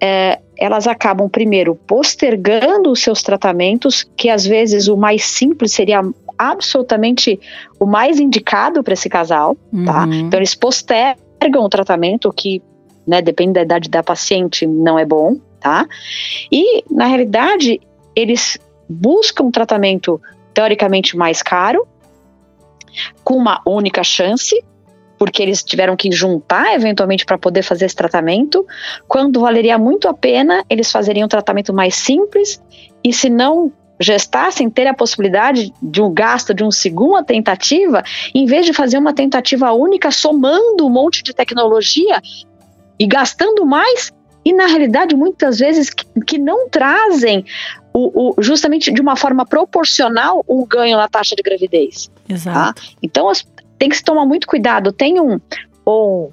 é, 0.00 0.38
elas 0.56 0.86
acabam, 0.86 1.28
primeiro, 1.28 1.74
postergando 1.74 2.90
os 2.90 3.00
seus 3.00 3.22
tratamentos, 3.22 4.08
que 4.16 4.28
às 4.28 4.46
vezes 4.46 4.88
o 4.88 4.96
mais 4.96 5.24
simples 5.24 5.72
seria 5.72 6.00
absolutamente 6.38 7.38
o 7.78 7.86
mais 7.86 8.18
indicado 8.18 8.82
para 8.82 8.94
esse 8.94 9.08
casal, 9.08 9.54
tá? 9.54 9.60
uhum. 9.72 9.84
tá? 9.84 10.06
Então, 10.12 10.38
eles 10.38 10.54
postergam 10.54 11.62
o 11.62 11.68
tratamento, 11.68 12.32
que 12.32 12.62
né, 13.06 13.20
depende 13.22 13.54
da 13.54 13.62
idade 13.62 13.88
da 13.88 14.02
paciente, 14.02 14.66
não 14.66 14.98
é 14.98 15.04
bom, 15.04 15.36
tá? 15.60 15.86
E, 16.50 16.84
na 16.90 17.06
realidade, 17.06 17.80
eles 18.14 18.58
buscam 18.88 19.44
um 19.44 19.50
tratamento 19.50 20.20
teoricamente 20.52 21.16
mais 21.16 21.42
caro, 21.42 21.86
com 23.24 23.34
uma 23.36 23.60
única 23.66 24.04
chance, 24.04 24.62
porque 25.18 25.42
eles 25.42 25.62
tiveram 25.62 25.96
que 25.96 26.10
juntar 26.12 26.74
eventualmente 26.74 27.24
para 27.24 27.38
poder 27.38 27.62
fazer 27.62 27.86
esse 27.86 27.96
tratamento, 27.96 28.66
quando 29.08 29.40
valeria 29.40 29.78
muito 29.78 30.08
a 30.08 30.14
pena 30.14 30.64
eles 30.68 30.90
fazeriam 30.90 31.26
um 31.26 31.28
tratamento 31.28 31.72
mais 31.72 31.94
simples 31.94 32.62
e 33.02 33.12
se 33.12 33.28
não 33.28 33.72
gestassem 34.00 34.68
ter 34.68 34.86
a 34.86 34.94
possibilidade 34.94 35.72
de 35.80 36.02
um 36.02 36.12
gasto 36.12 36.52
de 36.52 36.62
uma 36.62 36.72
segunda 36.72 37.22
tentativa, 37.22 38.02
em 38.34 38.44
vez 38.44 38.66
de 38.66 38.72
fazer 38.72 38.98
uma 38.98 39.14
tentativa 39.14 39.72
única 39.72 40.10
somando 40.10 40.84
um 40.84 40.90
monte 40.90 41.22
de 41.22 41.32
tecnologia 41.32 42.20
e 42.98 43.06
gastando 43.06 43.64
mais 43.64 44.12
e 44.44 44.52
na 44.52 44.66
realidade 44.66 45.16
muitas 45.16 45.58
vezes 45.58 45.90
que, 45.90 46.04
que 46.26 46.38
não 46.38 46.68
trazem 46.68 47.44
o, 47.92 48.30
o, 48.30 48.42
justamente 48.42 48.92
de 48.92 49.00
uma 49.00 49.16
forma 49.16 49.46
proporcional 49.46 50.44
um 50.48 50.66
ganho 50.66 50.96
na 50.96 51.08
taxa 51.08 51.34
de 51.34 51.42
gravidez. 51.42 52.06
Tá? 52.06 52.34
Exato. 52.34 52.82
Tá? 52.82 52.88
Então 53.02 53.28
as, 53.28 53.46
tem 53.78 53.88
que 53.88 53.96
se 53.96 54.04
tomar 54.04 54.26
muito 54.26 54.46
cuidado. 54.46 54.92
Tem 54.92 55.20
um, 55.20 55.40
um 55.86 56.30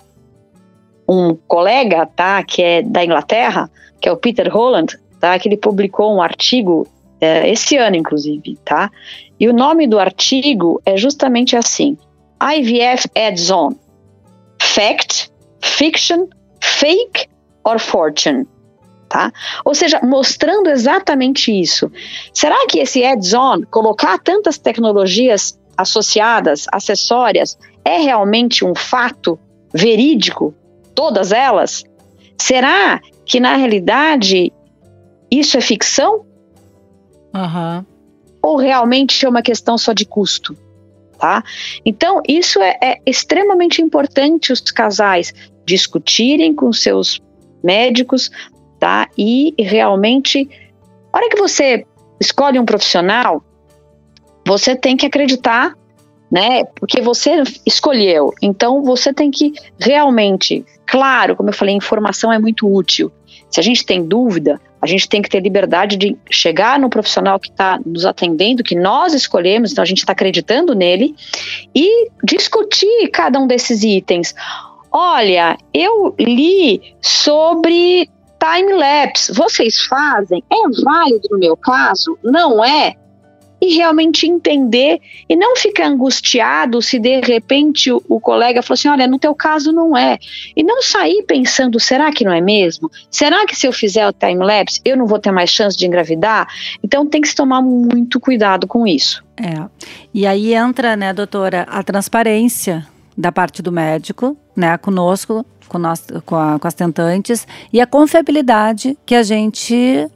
um 1.12 1.36
colega, 1.46 2.06
tá, 2.06 2.42
que 2.42 2.62
é 2.62 2.82
da 2.82 3.04
Inglaterra, 3.04 3.70
que 4.00 4.08
é 4.08 4.12
o 4.12 4.16
Peter 4.16 4.50
Holland, 4.50 4.98
tá, 5.20 5.38
que 5.38 5.50
ele 5.50 5.58
publicou 5.58 6.16
um 6.16 6.22
artigo 6.22 6.88
é, 7.20 7.50
esse 7.50 7.76
ano, 7.76 7.98
inclusive, 7.98 8.58
tá? 8.64 8.90
E 9.38 9.50
o 9.50 9.54
nome 9.54 9.88
do 9.88 10.00
artigo 10.00 10.82
é 10.86 10.96
justamente 10.96 11.58
assim: 11.58 11.98
IVF 12.42 13.10
Adds-on, 13.14 13.76
Fact, 14.58 15.30
Fiction 15.62 16.28
fake 16.62 17.28
or 17.64 17.80
fortune. 17.80 18.48
Tá? 19.10 19.32
Ou 19.66 19.76
seja, 19.76 20.00
mostrando 20.02 20.70
exatamente 20.70 21.52
isso. 21.52 21.92
Será 22.34 22.66
que 22.68 22.80
esse 22.80 23.04
add-on, 23.04 23.64
colocar 23.70 24.18
tantas 24.20 24.58
tecnologias 24.58 25.60
associadas, 25.78 26.66
acessórias, 26.72 27.58
é 27.84 27.98
realmente 27.98 28.64
um 28.64 28.74
fato 28.74 29.38
verídico? 29.74 30.54
Todas 30.96 31.34
elas? 31.34 31.84
Será 32.38 33.02
que 33.26 33.40
na 33.40 33.56
realidade 33.56 34.54
isso 35.30 35.58
é 35.58 35.62
ficção? 35.62 36.26
Uhum. 37.34 37.86
Ou 38.42 38.58
realmente 38.58 39.26
é 39.26 39.30
uma 39.30 39.42
questão 39.42 39.78
só 39.78 39.94
de 39.94 40.06
custo? 40.06 40.58
Tá? 41.18 41.44
Então, 41.86 42.22
isso 42.28 42.60
é, 42.62 42.78
é 42.82 42.98
extremamente 43.06 43.82
importante 43.82 44.52
os 44.52 44.60
casais 44.60 45.34
discutirem 45.66 46.54
com 46.54 46.72
seus 46.74 47.22
médicos, 47.64 48.30
tá? 48.80 49.08
E 49.18 49.54
realmente, 49.60 50.50
a 51.12 51.18
hora 51.18 51.30
que 51.30 51.38
você 51.38 51.86
escolhe 52.20 52.60
um 52.60 52.66
profissional, 52.66 53.44
você 54.46 54.76
tem 54.76 54.98
que 54.98 55.06
acreditar, 55.06 55.76
né? 56.32 56.64
Porque 56.80 57.02
você 57.02 57.44
escolheu. 57.66 58.34
Então 58.42 58.84
você 58.84 59.14
tem 59.14 59.30
que 59.30 59.54
realmente, 59.80 60.66
claro, 60.86 61.36
como 61.36 61.50
eu 61.50 61.54
falei, 61.54 61.76
informação 61.76 62.32
é 62.32 62.40
muito 62.40 62.72
útil. 62.72 63.12
Se 63.50 63.60
a 63.60 63.64
gente 63.64 63.86
tem 63.86 64.06
dúvida, 64.06 64.60
a 64.82 64.88
gente 64.88 65.08
tem 65.08 65.22
que 65.22 65.30
ter 65.30 65.42
liberdade 65.42 65.98
de 65.98 66.18
chegar 66.30 66.80
no 66.80 66.90
profissional 66.90 67.40
que 67.40 67.50
está 67.50 67.80
nos 67.86 68.06
atendendo, 68.06 68.64
que 68.64 68.76
nós 68.76 69.14
escolhemos, 69.14 69.72
então 69.72 69.82
a 69.82 69.86
gente 69.86 70.00
está 70.00 70.14
acreditando 70.14 70.74
nele, 70.74 71.14
e 71.76 72.10
discutir 72.24 73.10
cada 73.10 73.40
um 73.40 73.46
desses 73.46 73.84
itens. 73.84 74.34
Olha, 74.92 75.58
eu 75.74 76.14
li 76.20 76.96
sobre 77.02 78.10
time-lapse. 78.40 79.34
Vocês 79.34 79.86
fazem? 79.86 80.44
É 80.52 80.84
válido 80.84 81.28
no 81.32 81.40
meu 81.40 81.56
caso? 81.56 82.18
Não 82.24 82.64
é? 82.64 82.96
e 83.62 83.76
realmente 83.76 84.28
entender 84.28 85.00
e 85.30 85.36
não 85.36 85.56
ficar 85.56 85.86
angustiado 85.86 86.82
se 86.82 86.98
de 86.98 87.22
repente 87.22 87.92
o, 87.92 88.02
o 88.10 88.20
colega 88.20 88.64
falou 88.64 88.74
assim: 88.74 88.88
olha, 88.88 89.08
no 89.08 89.20
teu 89.20 89.36
caso 89.36 89.72
não 89.72 89.96
é. 89.96 90.18
E 90.56 90.64
não 90.64 90.82
sair 90.82 91.24
pensando: 91.24 91.80
será 91.80 92.12
que 92.12 92.26
não 92.26 92.34
é 92.34 92.42
mesmo? 92.42 92.90
Será 93.12 93.46
que 93.46 93.56
se 93.56 93.68
eu 93.68 93.72
fizer 93.72 94.08
o 94.08 94.12
time-lapse 94.12 94.82
eu 94.84 94.98
não 94.98 95.06
vou 95.06 95.20
ter 95.20 95.32
mais 95.32 95.52
chance 95.52 95.78
de 95.78 95.86
engravidar? 95.86 96.48
Então 96.84 97.06
tem 97.06 97.22
que 97.22 97.28
se 97.28 97.36
tomar 97.36 97.62
muito 97.62 98.20
cuidado 98.20 98.66
com 98.66 98.88
isso. 98.88 99.24
É. 99.38 99.70
E 100.12 100.26
aí 100.26 100.56
entra, 100.56 100.96
né, 100.96 101.14
doutora, 101.14 101.68
a 101.70 101.84
transparência 101.84 102.88
da 103.18 103.32
parte 103.32 103.62
do 103.62 103.72
médico, 103.72 104.38
né, 104.56 104.78
conosco, 104.78 105.46
com, 105.68 105.78
nós, 105.78 106.04
com, 106.26 106.36
a, 106.36 106.60
com 106.60 106.68
as 106.68 106.74
tentantes, 106.74 107.48
e 107.72 107.80
a 107.82 107.88
confiabilidade 107.88 108.98
que 109.06 109.16
a 109.16 109.24
gente 109.24 110.08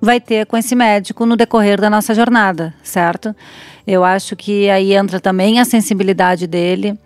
vai 0.00 0.20
ter 0.20 0.46
com 0.46 0.56
esse 0.56 0.74
médico 0.74 1.24
no 1.24 1.36
decorrer 1.36 1.80
da 1.80 1.88
nossa 1.88 2.14
jornada, 2.14 2.74
certo? 2.82 3.34
Eu 3.86 4.02
acho 4.02 4.34
que 4.34 4.68
aí 4.68 4.94
entra 4.94 5.20
também 5.20 5.60
a 5.60 5.64
sensibilidade 5.64 6.46
dele. 6.46 6.98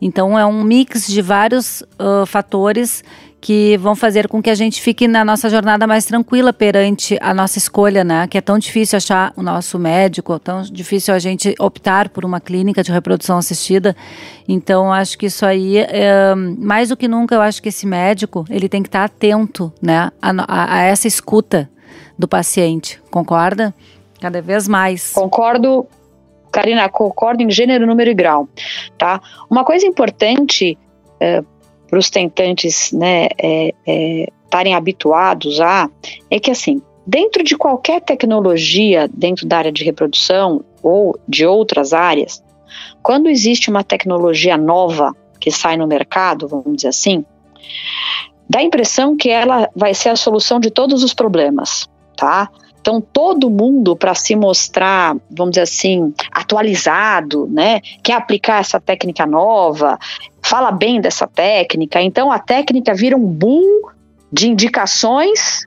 Então 0.00 0.38
é 0.38 0.46
um 0.46 0.62
mix 0.62 1.06
de 1.06 1.20
vários 1.20 1.82
uh, 1.82 2.24
fatores 2.26 3.02
que 3.44 3.76
vão 3.76 3.94
fazer 3.94 4.26
com 4.26 4.42
que 4.42 4.48
a 4.48 4.54
gente 4.54 4.80
fique 4.80 5.06
na 5.06 5.22
nossa 5.22 5.50
jornada 5.50 5.86
mais 5.86 6.06
tranquila 6.06 6.50
perante 6.50 7.18
a 7.20 7.34
nossa 7.34 7.58
escolha, 7.58 8.02
né? 8.02 8.26
Que 8.26 8.38
é 8.38 8.40
tão 8.40 8.58
difícil 8.58 8.96
achar 8.96 9.34
o 9.36 9.42
nosso 9.42 9.78
médico, 9.78 10.38
tão 10.38 10.62
difícil 10.62 11.12
a 11.12 11.18
gente 11.18 11.54
optar 11.60 12.08
por 12.08 12.24
uma 12.24 12.40
clínica 12.40 12.82
de 12.82 12.90
reprodução 12.90 13.36
assistida. 13.36 13.94
Então, 14.48 14.90
acho 14.90 15.18
que 15.18 15.26
isso 15.26 15.44
aí, 15.44 15.76
é, 15.76 16.34
mais 16.34 16.88
do 16.88 16.96
que 16.96 17.06
nunca, 17.06 17.34
eu 17.34 17.42
acho 17.42 17.62
que 17.62 17.68
esse 17.68 17.86
médico 17.86 18.46
ele 18.48 18.66
tem 18.66 18.80
que 18.80 18.88
estar 18.88 19.04
atento, 19.04 19.70
né? 19.82 20.10
a, 20.22 20.30
a, 20.48 20.76
a 20.76 20.82
essa 20.84 21.06
escuta 21.06 21.68
do 22.18 22.26
paciente. 22.26 22.98
Concorda? 23.10 23.74
Cada 24.22 24.40
vez 24.40 24.66
mais. 24.66 25.12
Concordo, 25.12 25.86
Karina, 26.50 26.88
concordo 26.88 27.42
em 27.42 27.50
gênero, 27.50 27.86
número 27.86 28.08
e 28.08 28.14
grau. 28.14 28.48
Tá? 28.96 29.20
Uma 29.50 29.66
coisa 29.66 29.86
importante 29.86 30.78
é, 31.20 31.44
para 31.94 32.00
os 32.00 32.10
tentantes 32.10 32.90
né, 32.90 33.28
estarem 34.44 34.72
é, 34.72 34.74
é, 34.74 34.76
habituados 34.76 35.60
a 35.60 35.88
é 36.28 36.40
que 36.40 36.50
assim, 36.50 36.82
dentro 37.06 37.44
de 37.44 37.56
qualquer 37.56 38.00
tecnologia 38.00 39.08
dentro 39.14 39.46
da 39.46 39.58
área 39.58 39.70
de 39.70 39.84
reprodução 39.84 40.64
ou 40.82 41.16
de 41.28 41.46
outras 41.46 41.92
áreas, 41.92 42.42
quando 43.00 43.28
existe 43.28 43.70
uma 43.70 43.84
tecnologia 43.84 44.56
nova 44.56 45.14
que 45.38 45.52
sai 45.52 45.76
no 45.76 45.86
mercado, 45.86 46.48
vamos 46.48 46.74
dizer 46.74 46.88
assim, 46.88 47.24
dá 48.50 48.58
a 48.58 48.64
impressão 48.64 49.16
que 49.16 49.30
ela 49.30 49.70
vai 49.76 49.94
ser 49.94 50.08
a 50.08 50.16
solução 50.16 50.58
de 50.58 50.72
todos 50.72 51.04
os 51.04 51.14
problemas 51.14 51.88
tá? 52.16 52.48
Então, 52.84 53.00
todo 53.00 53.48
mundo, 53.48 53.96
para 53.96 54.14
se 54.14 54.36
mostrar, 54.36 55.16
vamos 55.30 55.52
dizer 55.52 55.62
assim, 55.62 56.12
atualizado, 56.30 57.46
né, 57.46 57.80
quer 58.02 58.12
aplicar 58.12 58.60
essa 58.60 58.78
técnica 58.78 59.24
nova, 59.24 59.98
fala 60.42 60.70
bem 60.70 61.00
dessa 61.00 61.26
técnica. 61.26 62.02
Então, 62.02 62.30
a 62.30 62.38
técnica 62.38 62.92
vira 62.92 63.16
um 63.16 63.24
boom 63.24 63.88
de 64.30 64.50
indicações 64.50 65.66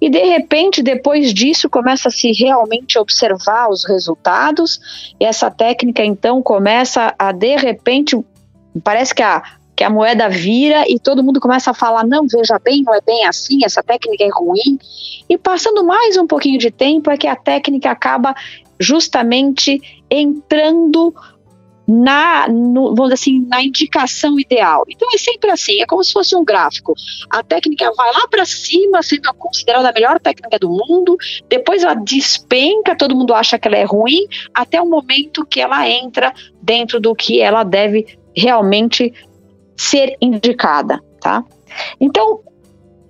e, 0.00 0.08
de 0.08 0.24
repente, 0.24 0.84
depois 0.84 1.34
disso, 1.34 1.68
começa 1.68 2.06
a 2.06 2.12
se 2.12 2.30
realmente 2.30 2.96
observar 2.96 3.68
os 3.68 3.84
resultados 3.84 4.78
e 5.18 5.24
essa 5.24 5.50
técnica, 5.50 6.04
então, 6.04 6.40
começa 6.40 7.12
a, 7.18 7.32
de 7.32 7.56
repente, 7.56 8.16
parece 8.84 9.12
que 9.12 9.22
a, 9.24 9.42
que 9.76 9.82
a 9.82 9.90
moeda 9.90 10.28
vira 10.28 10.84
e 10.88 10.98
todo 10.98 11.22
mundo 11.22 11.40
começa 11.40 11.70
a 11.70 11.74
falar: 11.74 12.06
não, 12.06 12.26
veja 12.26 12.58
bem, 12.58 12.82
não 12.82 12.94
é 12.94 13.00
bem 13.00 13.24
assim, 13.26 13.64
essa 13.64 13.82
técnica 13.82 14.24
é 14.24 14.30
ruim. 14.32 14.78
E 15.28 15.36
passando 15.36 15.84
mais 15.84 16.16
um 16.16 16.26
pouquinho 16.26 16.58
de 16.58 16.70
tempo, 16.70 17.10
é 17.10 17.16
que 17.16 17.26
a 17.26 17.36
técnica 17.36 17.90
acaba 17.90 18.34
justamente 18.78 19.80
entrando 20.10 21.14
na, 21.86 22.48
no, 22.48 22.94
vamos 22.94 23.04
dizer 23.04 23.14
assim, 23.14 23.46
na 23.46 23.62
indicação 23.62 24.38
ideal. 24.40 24.84
Então 24.88 25.08
é 25.12 25.18
sempre 25.18 25.50
assim, 25.50 25.80
é 25.80 25.86
como 25.86 26.02
se 26.02 26.12
fosse 26.12 26.34
um 26.34 26.44
gráfico. 26.44 26.94
A 27.30 27.42
técnica 27.42 27.92
vai 27.94 28.12
lá 28.12 28.26
para 28.28 28.44
cima, 28.44 29.02
sendo 29.02 29.32
considerada 29.34 29.90
a 29.90 29.92
melhor 29.92 30.18
técnica 30.18 30.58
do 30.58 30.70
mundo, 30.70 31.16
depois 31.48 31.84
ela 31.84 31.94
despenca, 31.94 32.96
todo 32.96 33.14
mundo 33.14 33.34
acha 33.34 33.58
que 33.58 33.68
ela 33.68 33.76
é 33.76 33.84
ruim, 33.84 34.26
até 34.54 34.80
o 34.80 34.88
momento 34.88 35.44
que 35.44 35.60
ela 35.60 35.88
entra 35.88 36.32
dentro 36.62 36.98
do 36.98 37.14
que 37.14 37.40
ela 37.40 37.62
deve 37.62 38.18
realmente 38.34 39.12
ser 39.76 40.16
indicada, 40.20 41.00
tá? 41.20 41.44
Então, 42.00 42.40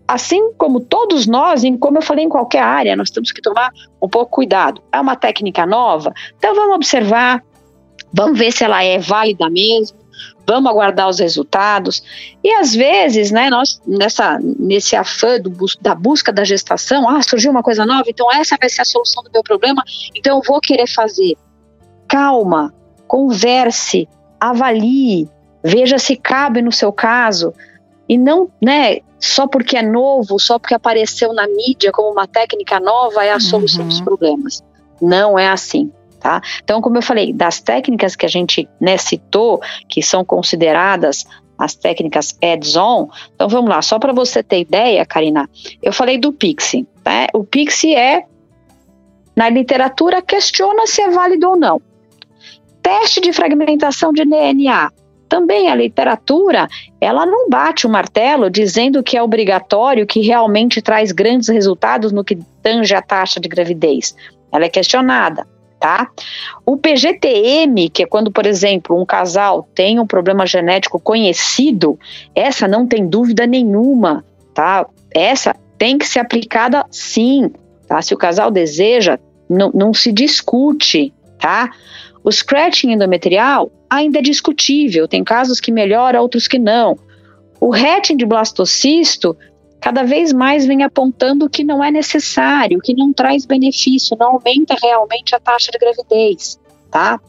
assim 0.06 0.52
como 0.54 0.80
todos 0.80 1.26
nós, 1.26 1.62
como 1.80 1.98
eu 1.98 2.02
falei 2.02 2.24
em 2.24 2.28
qualquer 2.28 2.62
área, 2.62 2.96
nós 2.96 3.10
temos 3.10 3.32
que 3.32 3.42
tomar 3.42 3.70
um 4.00 4.08
pouco 4.08 4.32
cuidado. 4.32 4.82
É 4.92 5.00
uma 5.00 5.16
técnica 5.16 5.66
nova, 5.66 6.12
então 6.36 6.54
vamos 6.54 6.76
observar, 6.76 7.42
vamos 8.12 8.38
ver 8.38 8.52
se 8.52 8.64
ela 8.64 8.82
é 8.82 8.98
válida 8.98 9.48
mesmo, 9.50 9.98
vamos 10.46 10.70
aguardar 10.70 11.08
os 11.08 11.18
resultados. 11.18 12.02
E 12.42 12.52
às 12.52 12.74
vezes, 12.74 13.30
né, 13.30 13.48
nós 13.50 13.80
nessa 13.86 14.38
nesse 14.58 14.94
afã 14.94 15.40
do, 15.40 15.50
da 15.80 15.94
busca 15.94 16.32
da 16.32 16.44
gestação, 16.44 17.08
ah, 17.08 17.22
surgiu 17.22 17.50
uma 17.50 17.62
coisa 17.62 17.84
nova, 17.86 18.04
então 18.08 18.30
essa 18.32 18.56
vai 18.60 18.68
ser 18.68 18.82
a 18.82 18.84
solução 18.84 19.22
do 19.22 19.30
meu 19.32 19.42
problema, 19.42 19.82
então 20.14 20.36
eu 20.36 20.42
vou 20.46 20.60
querer 20.60 20.86
fazer. 20.86 21.34
Calma, 22.06 22.72
converse, 23.08 24.06
avalie, 24.38 25.28
veja 25.64 25.98
se 25.98 26.14
cabe 26.14 26.60
no 26.60 26.70
seu 26.70 26.92
caso 26.92 27.54
e 28.06 28.18
não, 28.18 28.50
né, 28.60 28.98
só 29.18 29.46
porque 29.46 29.76
é 29.76 29.82
novo, 29.82 30.38
só 30.38 30.58
porque 30.58 30.74
apareceu 30.74 31.32
na 31.32 31.48
mídia 31.48 31.90
como 31.90 32.12
uma 32.12 32.26
técnica 32.26 32.78
nova 32.78 33.24
é 33.24 33.32
a 33.32 33.40
solução 33.40 33.82
uhum. 33.82 33.88
dos 33.88 34.00
problemas. 34.02 34.62
Não 35.00 35.38
é 35.38 35.48
assim. 35.48 35.90
Tá? 36.20 36.40
Então, 36.62 36.80
como 36.80 36.96
eu 36.96 37.02
falei, 37.02 37.32
das 37.32 37.60
técnicas 37.60 38.16
que 38.16 38.24
a 38.24 38.28
gente 38.28 38.68
né, 38.80 38.96
citou, 38.96 39.60
que 39.88 40.02
são 40.02 40.24
consideradas 40.24 41.24
as 41.56 41.74
técnicas 41.74 42.36
add-on, 42.42 43.08
então 43.34 43.48
vamos 43.48 43.68
lá, 43.68 43.82
só 43.82 43.98
para 43.98 44.12
você 44.12 44.42
ter 44.42 44.60
ideia, 44.60 45.04
Karina, 45.04 45.48
eu 45.82 45.92
falei 45.92 46.16
do 46.16 46.32
Pixie. 46.32 46.86
Né? 47.04 47.26
O 47.34 47.44
Pixie 47.44 47.94
é, 47.94 48.24
na 49.36 49.50
literatura, 49.50 50.22
questiona 50.22 50.86
se 50.86 51.02
é 51.02 51.10
válido 51.10 51.50
ou 51.50 51.56
não. 51.56 51.80
Teste 52.82 53.20
de 53.20 53.32
fragmentação 53.32 54.12
de 54.12 54.24
DNA, 54.24 54.90
também 55.28 55.68
a 55.68 55.74
literatura, 55.74 56.68
ela 57.00 57.26
não 57.26 57.48
bate 57.48 57.86
o 57.86 57.90
martelo 57.90 58.50
dizendo 58.50 59.02
que 59.02 59.16
é 59.16 59.22
obrigatório, 59.22 60.06
que 60.06 60.20
realmente 60.20 60.82
traz 60.82 61.12
grandes 61.12 61.48
resultados 61.48 62.12
no 62.12 62.24
que 62.24 62.38
tange 62.62 62.94
a 62.94 63.02
taxa 63.02 63.40
de 63.40 63.48
gravidez. 63.48 64.14
Ela 64.52 64.66
é 64.66 64.68
questionada. 64.68 65.46
Tá? 65.80 66.08
O 66.64 66.78
PGTM, 66.78 67.90
que 67.90 68.04
é 68.04 68.06
quando, 68.06 68.32
por 68.32 68.46
exemplo, 68.46 68.98
um 68.98 69.04
casal 69.04 69.68
tem 69.74 70.00
um 70.00 70.06
problema 70.06 70.46
genético 70.46 70.98
conhecido, 70.98 71.98
essa 72.34 72.66
não 72.66 72.86
tem 72.86 73.06
dúvida 73.06 73.46
nenhuma, 73.46 74.24
tá? 74.54 74.86
Essa 75.12 75.54
tem 75.76 75.98
que 75.98 76.06
ser 76.06 76.20
aplicada 76.20 76.86
sim, 76.90 77.52
tá? 77.86 78.00
Se 78.00 78.14
o 78.14 78.16
casal 78.16 78.50
deseja, 78.50 79.18
não, 79.46 79.70
não 79.74 79.92
se 79.92 80.10
discute, 80.10 81.12
tá? 81.38 81.70
O 82.24 82.32
scratching 82.32 82.92
endometrial 82.92 83.70
ainda 83.88 84.18
é 84.18 84.22
discutível, 84.22 85.06
tem 85.06 85.22
casos 85.22 85.60
que 85.60 85.70
melhora, 85.70 86.22
outros 86.22 86.48
que 86.48 86.58
não. 86.58 86.98
O 87.60 87.74
hatching 87.74 88.16
de 88.16 88.24
blastocisto 88.24 89.36
cada 89.78 90.02
vez 90.02 90.32
mais 90.32 90.64
vem 90.64 90.82
apontando 90.82 91.50
que 91.50 91.62
não 91.62 91.84
é 91.84 91.90
necessário, 91.90 92.80
que 92.82 92.94
não 92.94 93.12
traz 93.12 93.44
benefício, 93.44 94.16
não 94.18 94.28
aumenta 94.28 94.74
realmente 94.82 95.34
a 95.34 95.38
taxa 95.38 95.70
de 95.70 95.78
gravidez, 95.78 96.58
tá? 96.90 97.20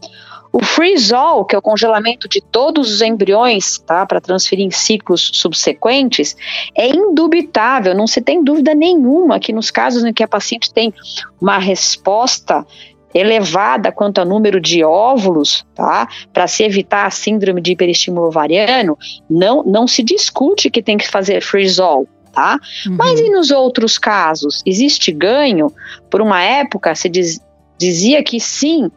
O 0.54 0.64
freeze-all, 0.64 1.44
que 1.44 1.54
é 1.54 1.60
o 1.60 1.62
congelamento 1.62 2.30
de 2.30 2.40
todos 2.40 2.90
os 2.90 3.02
embriões, 3.02 3.78
tá, 3.80 4.06
para 4.06 4.22
transferir 4.22 4.66
em 4.66 4.72
ciclos 4.72 5.32
subsequentes, 5.34 6.34
é 6.74 6.88
indubitável, 6.88 7.94
não 7.94 8.08
se 8.08 8.22
tem 8.22 8.42
dúvida 8.42 8.74
nenhuma 8.74 9.38
que 9.38 9.52
nos 9.52 9.70
casos 9.70 10.06
em 10.06 10.14
que 10.14 10.24
a 10.24 10.28
paciente 10.30 10.74
tem 10.74 10.94
uma 11.42 11.58
resposta 11.58 12.66
elevada 13.16 13.92
quanto 13.92 14.20
ao 14.20 14.26
número 14.26 14.60
de 14.60 14.84
óvulos, 14.84 15.66
tá? 15.74 16.08
Para 16.34 16.48
se 16.48 16.64
evitar 16.64 17.06
a 17.06 17.10
síndrome 17.10 17.62
de 17.62 17.72
hiperestímulo 17.72 18.28
ovariano, 18.28 18.98
não, 19.30 19.64
não 19.64 19.88
se 19.88 20.04
discute 20.04 20.70
que 20.70 20.84
tem 20.84 20.98
que 20.98 21.10
fazer 21.10 21.42
freeze-all, 21.42 22.06
tá? 22.34 22.60
Uhum. 22.86 22.96
Mas 22.98 23.20
e 23.20 23.30
nos 23.30 23.52
outros 23.52 23.98
casos? 23.98 24.62
Existe 24.66 25.12
ganho? 25.12 25.72
Por 26.10 26.22
uma 26.22 26.44
época 26.44 26.94
se 26.94 27.08
diz, 27.08 27.40
dizia 27.80 28.22
que 28.22 28.40
sim, 28.40 28.92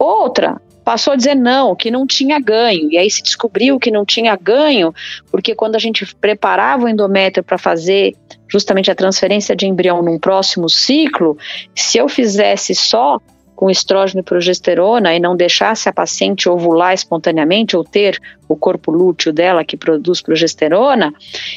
Outra 0.00 0.58
passou 0.82 1.12
a 1.12 1.16
dizer 1.16 1.34
não, 1.34 1.76
que 1.76 1.90
não 1.90 2.06
tinha 2.06 2.40
ganho. 2.40 2.90
E 2.90 2.96
aí 2.96 3.10
se 3.10 3.22
descobriu 3.22 3.78
que 3.78 3.90
não 3.90 4.02
tinha 4.02 4.34
ganho, 4.34 4.94
porque 5.30 5.54
quando 5.54 5.76
a 5.76 5.78
gente 5.78 6.14
preparava 6.16 6.86
o 6.86 6.88
endométrio 6.88 7.44
para 7.44 7.58
fazer 7.58 8.16
justamente 8.48 8.90
a 8.90 8.94
transferência 8.94 9.54
de 9.54 9.66
embrião 9.66 10.02
num 10.02 10.18
próximo 10.18 10.70
ciclo, 10.70 11.36
se 11.74 11.98
eu 11.98 12.08
fizesse 12.08 12.74
só 12.74 13.20
com 13.60 13.68
estrógeno 13.68 14.20
e 14.20 14.24
progesterona 14.24 15.14
e 15.14 15.20
não 15.20 15.36
deixasse 15.36 15.86
a 15.86 15.92
paciente 15.92 16.48
ovular 16.48 16.94
espontaneamente 16.94 17.76
ou 17.76 17.84
ter 17.84 18.18
o 18.48 18.56
corpo 18.56 18.90
lúteo 18.90 19.34
dela 19.34 19.62
que 19.66 19.76
produz 19.76 20.22
progesterona, 20.22 21.12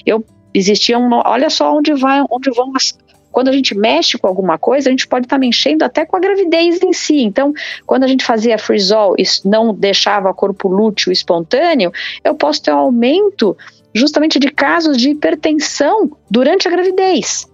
eu 0.05 0.21
existia 0.53 0.99
um, 0.99 1.09
olha 1.13 1.49
só 1.49 1.73
onde 1.73 1.93
vai, 1.93 2.21
onde 2.29 2.51
vão 2.51 2.73
as, 2.75 2.93
quando 3.31 3.47
a 3.47 3.53
gente 3.53 3.73
mexe 3.73 4.17
com 4.17 4.27
alguma 4.27 4.57
coisa, 4.57 4.89
a 4.89 4.91
gente 4.91 5.07
pode 5.07 5.27
estar 5.27 5.37
tá 5.37 5.39
mexendo 5.39 5.83
até 5.83 6.05
com 6.05 6.17
a 6.17 6.19
gravidez 6.19 6.83
em 6.83 6.91
si. 6.91 7.21
Então, 7.21 7.53
quando 7.85 8.03
a 8.03 8.07
gente 8.07 8.25
fazia 8.25 8.57
freeze-all 8.57 9.15
e 9.17 9.23
não 9.45 9.73
deixava 9.73 10.33
corpo 10.33 10.67
lúteo 10.67 11.09
espontâneo, 11.09 11.89
eu 12.21 12.35
posso 12.35 12.63
ter 12.63 12.73
um 12.73 12.79
aumento 12.79 13.55
justamente 13.95 14.39
de 14.39 14.49
casos 14.49 14.97
de 14.97 15.11
hipertensão 15.11 16.11
durante 16.29 16.67
a 16.67 16.71
gravidez. 16.71 17.47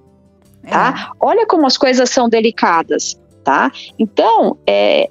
Tá? 0.68 1.12
É. 1.12 1.18
Olha 1.20 1.46
como 1.46 1.68
as 1.68 1.78
coisas 1.78 2.10
são 2.10 2.28
delicadas. 2.28 3.16
Tá? 3.50 3.72
Então, 3.98 4.58
é, 4.68 5.10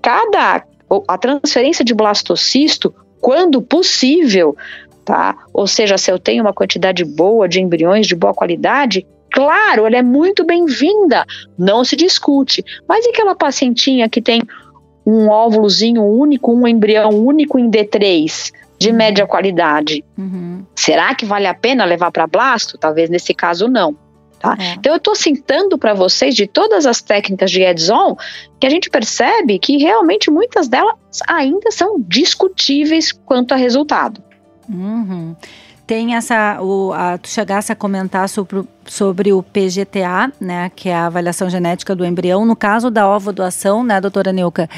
cada 0.00 0.64
a 1.08 1.18
transferência 1.18 1.84
de 1.84 1.92
blastocisto, 1.92 2.94
quando 3.20 3.60
possível, 3.60 4.56
tá? 5.04 5.34
Ou 5.52 5.66
seja, 5.66 5.98
se 5.98 6.08
eu 6.08 6.16
tenho 6.16 6.44
uma 6.44 6.52
quantidade 6.52 7.04
boa 7.04 7.48
de 7.48 7.60
embriões 7.60 8.06
de 8.06 8.14
boa 8.14 8.32
qualidade, 8.32 9.04
Claro, 9.32 9.84
ela 9.84 9.96
é 9.96 10.02
muito 10.02 10.44
bem-vinda, 10.44 11.26
não 11.58 11.84
se 11.84 11.96
discute. 11.96 12.64
Mas 12.88 13.04
e 13.04 13.08
aquela 13.08 13.34
pacientinha 13.34 14.08
que 14.08 14.22
tem 14.22 14.40
um 15.04 15.28
óvulozinho 15.28 16.04
único, 16.04 16.54
um 16.54 16.68
embrião 16.68 17.10
único 17.10 17.58
em 17.58 17.68
D3, 17.68 18.52
de 18.78 18.90
uhum. 18.90 18.96
média 18.96 19.26
qualidade? 19.26 20.04
Uhum. 20.16 20.64
Será 20.74 21.14
que 21.16 21.26
vale 21.26 21.48
a 21.48 21.52
pena 21.52 21.84
levar 21.84 22.12
para 22.12 22.28
blasto? 22.28 22.78
Talvez 22.78 23.10
nesse 23.10 23.34
caso 23.34 23.66
não. 23.66 23.96
Tá? 24.38 24.56
É. 24.58 24.74
Então 24.74 24.92
eu 24.92 24.98
estou 24.98 25.14
citando 25.14 25.78
para 25.78 25.94
vocês 25.94 26.34
de 26.34 26.46
todas 26.46 26.86
as 26.86 27.00
técnicas 27.00 27.50
de 27.50 27.62
Edson 27.62 28.16
que 28.60 28.66
a 28.66 28.70
gente 28.70 28.90
percebe 28.90 29.58
que 29.58 29.76
realmente 29.78 30.30
muitas 30.30 30.68
delas 30.68 30.94
ainda 31.26 31.70
são 31.70 31.96
discutíveis 31.98 33.12
quanto 33.12 33.52
a 33.52 33.56
resultado. 33.56 34.22
Uhum. 34.68 35.34
Tem 35.86 36.16
essa, 36.16 36.60
o, 36.60 36.92
a, 36.92 37.16
tu 37.16 37.28
chegasse 37.28 37.70
a 37.70 37.76
comentar 37.76 38.28
sobre, 38.28 38.64
sobre 38.86 39.32
o 39.32 39.42
PGTA, 39.42 40.32
né, 40.40 40.70
que 40.74 40.88
é 40.88 40.94
a 40.94 41.06
avaliação 41.06 41.48
genética 41.50 41.94
do 41.94 42.04
embrião. 42.04 42.44
No 42.44 42.56
caso 42.56 42.90
da 42.90 43.08
ovodoação, 43.08 43.82
né, 43.84 44.00
doutora 44.00 44.32
Neuca, 44.32 44.68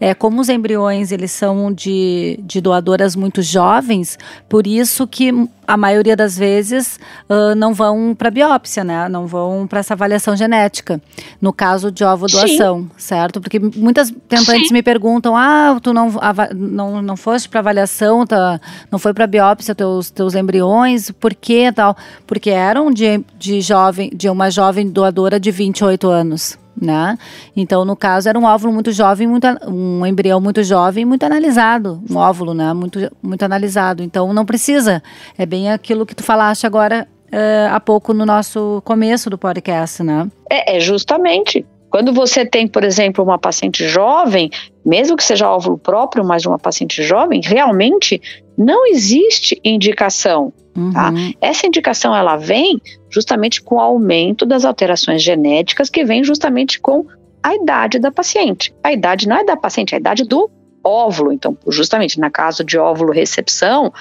é, 0.00 0.14
como 0.14 0.40
os 0.40 0.48
embriões 0.48 1.12
eles 1.12 1.30
são 1.30 1.72
de, 1.72 2.38
de 2.42 2.60
doadoras 2.60 3.14
muito 3.14 3.42
jovens, 3.42 4.18
por 4.48 4.66
isso 4.66 5.06
que 5.06 5.32
a 5.68 5.76
maioria 5.76 6.16
das 6.16 6.38
vezes 6.38 6.98
uh, 7.28 7.54
não 7.54 7.74
vão 7.74 8.14
para 8.16 8.30
biópsia, 8.30 8.82
né? 8.82 9.06
Não 9.06 9.26
vão 9.26 9.66
para 9.66 9.80
essa 9.80 9.92
avaliação 9.92 10.34
genética. 10.34 10.98
No 11.42 11.52
caso 11.52 11.92
de 11.92 12.02
ovo 12.02 12.26
doação, 12.26 12.90
certo? 12.96 13.38
Porque 13.38 13.60
muitas 13.60 14.10
tentantes 14.26 14.68
Sim. 14.68 14.72
me 14.72 14.82
perguntam: 14.82 15.36
"Ah, 15.36 15.78
tu 15.82 15.92
não 15.92 16.10
não, 16.56 17.02
não 17.02 17.16
foste 17.18 17.50
para 17.50 17.60
avaliação, 17.60 18.26
tá, 18.26 18.58
não 18.90 18.98
foi 18.98 19.12
para 19.12 19.26
biópsia 19.26 19.74
teus 19.74 20.10
teus 20.10 20.34
embriões, 20.34 21.10
por 21.10 21.34
quê, 21.34 21.70
tal?" 21.70 21.94
Porque 22.26 22.48
eram 22.48 22.90
de, 22.90 23.22
de 23.38 23.57
jovem, 23.60 24.10
de 24.14 24.28
uma 24.28 24.50
jovem 24.50 24.88
doadora 24.88 25.38
de 25.38 25.50
28 25.50 26.08
anos 26.08 26.58
né? 26.80 27.18
Então, 27.56 27.84
no 27.84 27.96
caso, 27.96 28.28
era 28.28 28.38
um 28.38 28.44
óvulo 28.44 28.72
muito 28.72 28.92
jovem, 28.92 29.26
muito, 29.26 29.46
um 29.66 30.06
embrião 30.06 30.40
muito 30.40 30.62
jovem, 30.62 31.04
muito 31.04 31.24
analisado, 31.24 32.02
um 32.08 32.16
óvulo, 32.16 32.54
né? 32.54 32.72
Muito, 32.72 32.98
muito 33.22 33.42
analisado. 33.44 34.02
Então, 34.02 34.32
não 34.32 34.46
precisa. 34.46 35.02
É 35.36 35.44
bem 35.44 35.70
aquilo 35.70 36.06
que 36.06 36.14
tu 36.14 36.22
falaste 36.22 36.66
agora 36.66 37.06
uh, 37.32 37.74
há 37.74 37.80
pouco 37.80 38.14
no 38.14 38.24
nosso 38.24 38.80
começo 38.84 39.28
do 39.28 39.36
podcast, 39.36 40.02
né? 40.02 40.28
É, 40.50 40.76
é 40.76 40.80
justamente. 40.80 41.66
Quando 41.90 42.12
você 42.12 42.44
tem, 42.44 42.68
por 42.68 42.84
exemplo, 42.84 43.24
uma 43.24 43.38
paciente 43.38 43.88
jovem, 43.88 44.50
mesmo 44.84 45.16
que 45.16 45.24
seja 45.24 45.50
óvulo 45.50 45.78
próprio, 45.78 46.22
mas 46.22 46.44
uma 46.44 46.58
paciente 46.58 47.02
jovem, 47.02 47.40
realmente 47.42 48.20
não 48.58 48.86
existe 48.86 49.60
indicação 49.64 50.52
Tá? 50.92 51.10
Uhum. 51.10 51.32
Tá? 51.32 51.38
Essa 51.40 51.66
indicação 51.66 52.14
ela 52.14 52.36
vem 52.36 52.80
justamente 53.10 53.62
com 53.62 53.76
o 53.76 53.80
aumento 53.80 54.46
das 54.46 54.64
alterações 54.64 55.22
genéticas 55.22 55.90
que 55.90 56.04
vem 56.04 56.22
justamente 56.22 56.80
com 56.80 57.04
a 57.42 57.54
idade 57.54 57.98
da 57.98 58.10
paciente. 58.10 58.74
A 58.82 58.92
idade 58.92 59.28
não 59.28 59.36
é 59.36 59.44
da 59.44 59.56
paciente, 59.56 59.94
é 59.94 59.96
a 59.96 60.00
idade 60.00 60.24
do 60.24 60.50
óvulo. 60.84 61.32
Então, 61.32 61.56
justamente 61.66 62.20
na 62.20 62.30
caso 62.30 62.64
de 62.64 62.78
óvulo 62.78 63.12
recepção, 63.12 63.92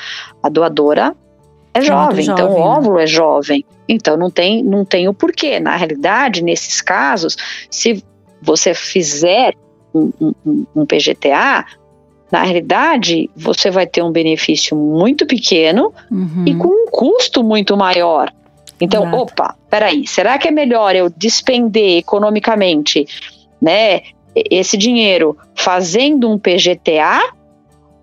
a 0.41 0.49
doadora 0.49 1.15
é 1.73 1.81
jovem, 1.81 2.23
jovem 2.23 2.45
então 2.45 2.51
o 2.51 2.59
né? 2.59 2.59
óvulo 2.59 2.99
é 2.99 3.07
jovem. 3.07 3.65
Então 3.87 4.17
não 4.17 4.29
tem, 4.29 4.63
não 4.63 4.83
tem 4.83 5.07
o 5.07 5.13
porquê. 5.13 5.59
Na 5.59 5.75
realidade, 5.75 6.43
nesses 6.43 6.81
casos, 6.81 7.35
se 7.69 8.03
você 8.41 8.73
fizer 8.73 9.53
um, 9.93 10.11
um, 10.21 10.65
um 10.75 10.85
PGTA, 10.85 11.65
na 12.31 12.43
realidade, 12.43 13.29
você 13.35 13.71
vai 13.71 13.87
ter 13.87 14.01
um 14.01 14.11
benefício 14.11 14.75
muito 14.75 15.25
pequeno 15.25 15.93
uhum. 16.11 16.43
e 16.45 16.55
com 16.55 16.67
um 16.67 16.87
custo 16.91 17.43
muito 17.43 17.77
maior. 17.77 18.31
Então, 18.79 19.03
Exato. 19.03 19.17
opa, 19.17 19.55
peraí, 19.69 20.05
será 20.05 20.37
que 20.37 20.47
é 20.47 20.51
melhor 20.51 20.95
eu 20.95 21.09
despender 21.09 21.97
economicamente, 21.97 23.05
né, 23.61 24.01
esse 24.35 24.77
dinheiro 24.77 25.37
fazendo 25.55 26.29
um 26.29 26.37
PGTA 26.37 27.33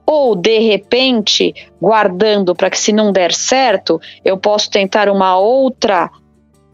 ou 0.06 0.34
de 0.34 0.58
repente 0.58 1.54
guardando 1.80 2.54
para 2.54 2.70
que 2.70 2.78
se 2.78 2.92
não 2.92 3.12
der 3.12 3.32
certo, 3.32 4.00
eu 4.24 4.36
posso 4.36 4.70
tentar 4.70 5.08
uma 5.08 5.38
outra 5.38 6.10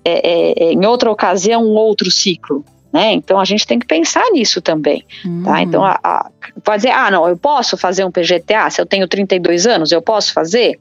é, 0.04 0.64
é, 0.64 0.72
em 0.72 0.84
outra 0.86 1.10
ocasião 1.10 1.62
um 1.62 1.74
outro 1.74 2.10
ciclo. 2.10 2.64
Né? 2.92 3.12
Então 3.12 3.38
a 3.38 3.44
gente 3.44 3.66
tem 3.66 3.78
que 3.78 3.86
pensar 3.86 4.24
nisso 4.32 4.60
também. 4.60 5.04
Tá? 5.22 5.28
Uhum. 5.28 5.42
Tá? 5.42 5.62
Então, 5.62 5.84
a, 5.84 5.98
a, 6.02 6.30
pode 6.60 6.82
dizer, 6.82 6.92
ah, 6.92 7.10
não, 7.10 7.28
eu 7.28 7.36
posso 7.36 7.76
fazer 7.76 8.04
um 8.04 8.10
PGTA 8.10 8.70
se 8.70 8.80
eu 8.80 8.86
tenho 8.86 9.06
32 9.08 9.66
anos, 9.66 9.92
eu 9.92 10.02
posso 10.02 10.32
fazer? 10.32 10.78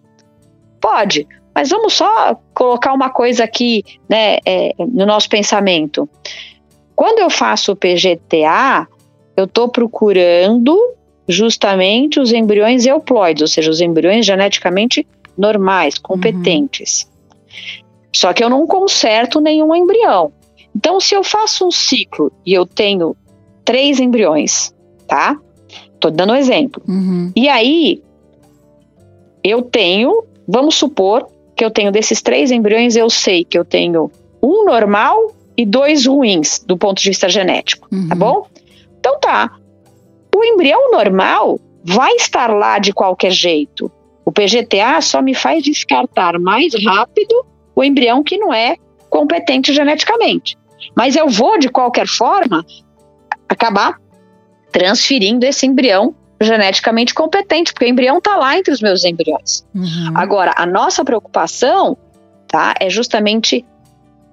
Pode, 0.81 1.27
mas 1.53 1.69
vamos 1.69 1.93
só 1.93 2.39
colocar 2.53 2.93
uma 2.93 3.09
coisa 3.09 3.43
aqui 3.43 3.83
né, 4.07 4.37
é, 4.45 4.73
no 4.77 5.05
nosso 5.05 5.29
pensamento. 5.29 6.09
Quando 6.95 7.19
eu 7.19 7.29
faço 7.29 7.71
o 7.71 7.75
PGTA, 7.75 8.87
eu 9.35 9.45
estou 9.45 9.69
procurando 9.69 10.77
justamente 11.27 12.19
os 12.19 12.33
embriões 12.33 12.85
euploides, 12.85 13.41
ou 13.41 13.47
seja, 13.47 13.69
os 13.69 13.81
embriões 13.81 14.25
geneticamente 14.25 15.05
normais, 15.37 15.97
competentes. 15.97 17.03
Uhum. 17.03 17.89
Só 18.13 18.33
que 18.33 18.43
eu 18.43 18.49
não 18.49 18.65
conserto 18.65 19.39
nenhum 19.39 19.75
embrião. 19.75 20.33
Então, 20.75 20.99
se 20.99 21.15
eu 21.15 21.23
faço 21.23 21.67
um 21.67 21.71
ciclo 21.71 22.31
e 22.45 22.53
eu 22.53 22.65
tenho 22.65 23.15
três 23.63 23.99
embriões, 23.99 24.73
tá? 25.07 25.37
Tô 25.99 26.09
dando 26.09 26.33
um 26.33 26.35
exemplo. 26.35 26.81
Uhum. 26.87 27.31
E 27.35 27.47
aí, 27.49 28.01
eu 29.43 29.61
tenho, 29.61 30.23
vamos 30.47 30.75
supor 30.75 31.27
que 31.55 31.63
eu 31.63 31.71
tenho 31.71 31.91
desses 31.91 32.21
três 32.21 32.51
embriões, 32.51 32.95
eu 32.95 33.09
sei 33.09 33.43
que 33.43 33.57
eu 33.57 33.65
tenho 33.65 34.09
um 34.41 34.65
normal 34.65 35.33
e 35.57 35.65
dois 35.65 36.05
ruins 36.05 36.63
do 36.65 36.77
ponto 36.77 37.01
de 37.01 37.09
vista 37.09 37.27
genético, 37.27 37.89
tá 37.89 37.95
uhum. 37.95 38.07
tá 38.07 38.15
bom? 38.15 38.47
Então 38.99 39.19
tá. 39.19 39.57
O 40.33 40.43
embrião 40.43 40.91
normal 40.91 41.59
vai 41.83 42.13
estar 42.13 42.49
lá 42.49 42.79
de 42.79 42.93
qualquer 42.93 43.31
jeito. 43.31 43.91
O 44.23 44.31
PGTA 44.31 45.01
só 45.01 45.21
me 45.21 45.33
faz 45.33 45.63
descartar 45.63 46.39
mais 46.39 46.73
rápido 46.85 47.45
o 47.75 47.83
embrião 47.83 48.23
que 48.23 48.37
não 48.37 48.53
é 48.53 48.75
competente 49.09 49.73
geneticamente. 49.73 50.57
Mas 50.95 51.15
eu 51.15 51.27
vou, 51.27 51.57
de 51.57 51.69
qualquer 51.69 52.07
forma, 52.07 52.63
acabar 53.47 53.97
transferindo 54.71 55.45
esse 55.45 55.65
embrião 55.65 56.15
geneticamente 56.41 57.13
competente, 57.13 57.73
porque 57.73 57.85
o 57.85 57.89
embrião 57.89 58.19
está 58.19 58.37
lá 58.37 58.57
entre 58.57 58.73
os 58.73 58.81
meus 58.81 59.03
embriões. 59.03 59.65
Uhum. 59.75 60.13
Agora, 60.15 60.53
a 60.55 60.65
nossa 60.65 61.03
preocupação 61.03 61.97
tá, 62.47 62.73
é 62.79 62.89
justamente 62.89 63.65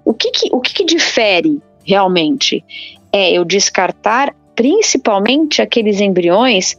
o 0.05 0.14
que, 0.14 0.31
que 0.31 0.49
o 0.53 0.61
que, 0.61 0.72
que 0.72 0.85
difere 0.85 1.61
realmente? 1.85 2.64
É 3.12 3.33
eu 3.33 3.44
descartar 3.44 4.35
principalmente 4.55 5.61
aqueles 5.61 6.01
embriões 6.01 6.77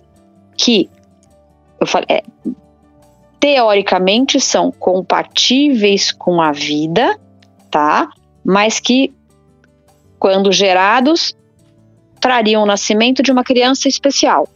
que 0.58 0.90
eu 1.80 1.86
falei, 1.86 2.08
é, 2.10 2.24
teoricamente 3.40 4.40
são 4.40 4.72
compatíveis 4.72 6.12
com 6.12 6.42
a 6.42 6.52
vida, 6.52 7.20
tá? 7.70 8.10
Mas 8.44 8.80
que 8.80 9.14
quando 10.18 10.52
gerados, 10.52 11.36
trariam 12.28 12.62
o 12.62 12.66
nascimento 12.66 13.24
de 13.24 13.32
uma 13.32 13.42
criança 13.42 13.88
especial, 13.88 14.50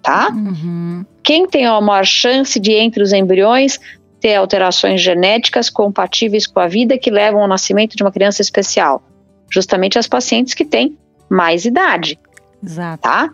tá? 0.00 0.30
Uhum. 0.30 1.04
Quem 1.20 1.48
tem 1.48 1.66
a 1.66 1.80
maior 1.80 2.04
chance 2.04 2.60
de, 2.60 2.72
entre 2.74 3.02
os 3.02 3.12
embriões, 3.12 3.80
ter 4.20 4.36
alterações 4.36 5.00
genéticas 5.00 5.68
compatíveis 5.68 6.46
com 6.46 6.60
a 6.60 6.68
vida 6.68 6.96
que 6.96 7.10
levam 7.10 7.42
ao 7.42 7.48
nascimento 7.48 7.96
de 7.96 8.04
uma 8.04 8.12
criança 8.12 8.40
especial? 8.40 9.02
Justamente 9.50 9.98
as 9.98 10.06
pacientes 10.06 10.54
que 10.54 10.64
têm 10.64 10.96
mais 11.28 11.64
idade. 11.64 12.20
Exato. 12.62 13.02
Tá? 13.02 13.30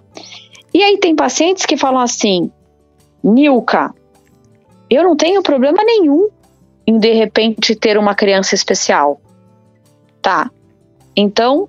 E 0.73 0.83
aí 0.83 0.97
tem 0.97 1.15
pacientes 1.15 1.67
que 1.67 1.77
falam 1.77 2.01
assim, 2.01 2.51
Nilka, 3.23 3.95
eu 4.89 5.03
não 5.03 5.15
tenho 5.15 5.43
problema 5.43 5.85
nenhum 5.85 6.31
em 6.87 6.99
de 6.99 7.13
repente 7.13 7.77
ter 7.77 7.99
uma 7.99 8.15
criança 8.15 8.55
especial. 8.55 9.21
Tá. 10.23 10.51
Então, 11.15 11.69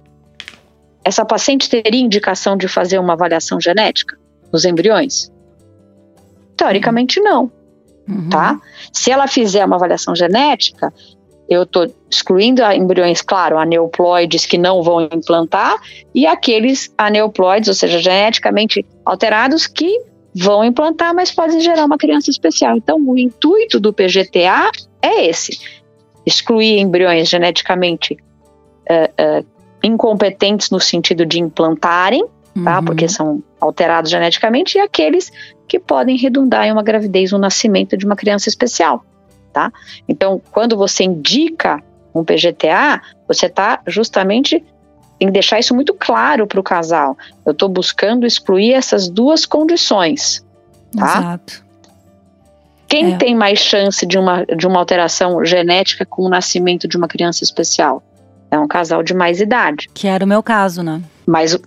essa 1.09 1.25
paciente 1.25 1.69
teria 1.69 1.99
indicação 1.99 2.55
de 2.55 2.67
fazer 2.67 2.99
uma 2.99 3.13
avaliação 3.13 3.59
genética 3.59 4.15
nos 4.53 4.63
embriões? 4.63 5.31
Teoricamente, 6.55 7.19
não. 7.19 7.51
Uhum. 8.07 8.29
Tá? 8.29 8.59
Se 8.93 9.11
ela 9.11 9.27
fizer 9.27 9.65
uma 9.65 9.75
avaliação 9.75 10.15
genética, 10.15 10.93
eu 11.49 11.63
estou 11.63 11.91
excluindo 12.09 12.61
embriões, 12.71 13.23
claro, 13.23 13.57
aneuploides 13.57 14.45
que 14.45 14.57
não 14.57 14.83
vão 14.83 15.01
implantar 15.01 15.81
e 16.13 16.27
aqueles 16.27 16.93
aneuploides, 16.95 17.69
ou 17.69 17.73
seja, 17.73 17.97
geneticamente 17.97 18.85
alterados, 19.03 19.65
que 19.65 19.91
vão 20.35 20.63
implantar, 20.63 21.13
mas 21.15 21.31
podem 21.31 21.59
gerar 21.59 21.85
uma 21.85 21.97
criança 21.97 22.29
especial. 22.29 22.77
Então, 22.77 22.97
o 22.99 23.17
intuito 23.17 23.79
do 23.79 23.91
PGTA 23.91 24.69
é 25.01 25.25
esse: 25.25 25.57
excluir 26.23 26.77
embriões 26.77 27.27
geneticamente 27.27 28.13
uh, 28.13 29.41
uh, 29.41 29.58
incompetentes 29.83 30.69
no 30.69 30.79
sentido 30.79 31.25
de 31.25 31.39
implantarem, 31.39 32.25
tá? 32.63 32.79
Uhum. 32.79 32.85
Porque 32.85 33.07
são 33.07 33.43
alterados 33.59 34.11
geneticamente, 34.11 34.77
e 34.77 34.81
aqueles 34.81 35.31
que 35.67 35.79
podem 35.79 36.17
redundar 36.17 36.65
em 36.65 36.71
uma 36.71 36.83
gravidez, 36.83 37.31
um 37.31 37.37
nascimento 37.37 37.95
de 37.95 38.05
uma 38.05 38.15
criança 38.15 38.49
especial, 38.49 39.03
tá? 39.53 39.71
Então, 40.07 40.41
quando 40.51 40.75
você 40.75 41.03
indica 41.03 41.81
um 42.13 42.23
PGTA, 42.23 43.01
você 43.27 43.45
está 43.45 43.81
justamente 43.87 44.63
em 45.19 45.31
deixar 45.31 45.59
isso 45.59 45.75
muito 45.75 45.93
claro 45.93 46.47
para 46.47 46.59
o 46.59 46.63
casal. 46.63 47.17
Eu 47.45 47.51
estou 47.51 47.69
buscando 47.69 48.25
excluir 48.25 48.73
essas 48.73 49.09
duas 49.09 49.45
condições, 49.45 50.43
tá? 50.95 51.19
Exato. 51.19 51.69
Quem 52.87 53.13
é. 53.13 53.17
tem 53.17 53.35
mais 53.35 53.59
chance 53.59 54.03
de 54.05 54.17
uma, 54.17 54.43
de 54.45 54.65
uma 54.65 54.79
alteração 54.79 55.45
genética 55.45 56.05
com 56.05 56.23
o 56.23 56.29
nascimento 56.29 56.87
de 56.87 56.97
uma 56.97 57.07
criança 57.07 57.43
especial? 57.43 58.01
É 58.51 58.57
um 58.57 58.67
casal 58.67 59.03
de 59.03 59.13
mais 59.13 59.39
idade. 59.39 59.89
Que 59.93 60.07
era 60.07 60.25
o 60.25 60.27
meu 60.27 60.41
caso, 60.41 60.81
né? 60.81 61.01
Mas 61.25 61.53
o 61.53 61.61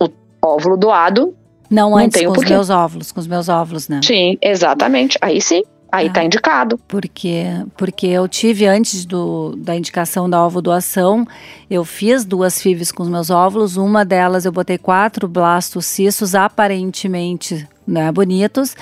óvulo 0.44 0.76
doado. 0.76 1.34
Não, 1.70 1.90
não 1.90 1.96
antes 1.96 2.20
com 2.20 2.32
os 2.32 2.44
meus 2.44 2.70
óvulos, 2.70 3.12
com 3.12 3.20
os 3.20 3.26
meus 3.26 3.48
óvulos, 3.48 3.88
né? 3.88 4.00
Sim, 4.04 4.36
exatamente. 4.42 5.16
Aí 5.20 5.40
sim. 5.40 5.62
Aí 5.90 6.06
está 6.06 6.22
ah, 6.22 6.24
indicado. 6.24 6.78
Porque, 6.88 7.44
porque 7.76 8.06
eu 8.06 8.26
tive, 8.26 8.66
antes 8.66 9.04
do, 9.04 9.54
da 9.56 9.76
indicação 9.76 10.28
da 10.28 10.42
ovo 10.42 10.62
doação, 10.62 11.26
eu 11.70 11.84
fiz 11.84 12.24
duas 12.24 12.62
FIVs 12.62 12.90
com 12.90 13.02
os 13.02 13.10
meus 13.10 13.28
óvulos. 13.28 13.76
Uma 13.76 14.02
delas 14.02 14.46
eu 14.46 14.52
botei 14.52 14.78
quatro 14.78 15.28
blastos 15.28 15.84
cistos 15.84 16.34
aparentemente 16.34 17.68
né, 17.86 18.10
bonitos. 18.10 18.74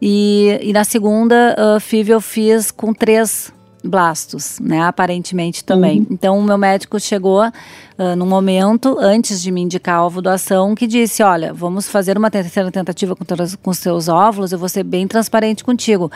E, 0.00 0.58
e 0.62 0.72
na 0.74 0.84
segunda 0.84 1.56
uh, 1.58 1.80
FIV 1.80 2.12
eu 2.12 2.20
fiz 2.20 2.70
com 2.70 2.92
três 2.92 3.50
blastos, 3.82 4.58
né? 4.60 4.82
Aparentemente 4.82 5.64
também. 5.64 6.00
Uhum. 6.00 6.06
Então, 6.10 6.38
o 6.38 6.42
meu 6.42 6.58
médico 6.58 6.98
chegou 6.98 7.46
uh, 7.46 8.16
num 8.16 8.26
momento, 8.26 8.96
antes 9.00 9.40
de 9.40 9.50
me 9.50 9.60
indicar 9.60 9.96
a 9.96 10.06
ovo 10.06 10.20
doação, 10.20 10.74
que 10.74 10.86
disse: 10.86 11.22
Olha, 11.22 11.52
vamos 11.52 11.88
fazer 11.88 12.16
uma 12.16 12.30
terceira 12.30 12.70
tentativa 12.70 13.14
com, 13.14 13.24
com 13.62 13.72
seus 13.72 14.08
óvulos, 14.08 14.52
eu 14.52 14.58
vou 14.58 14.68
ser 14.68 14.82
bem 14.82 15.06
transparente 15.06 15.64
contigo. 15.64 16.10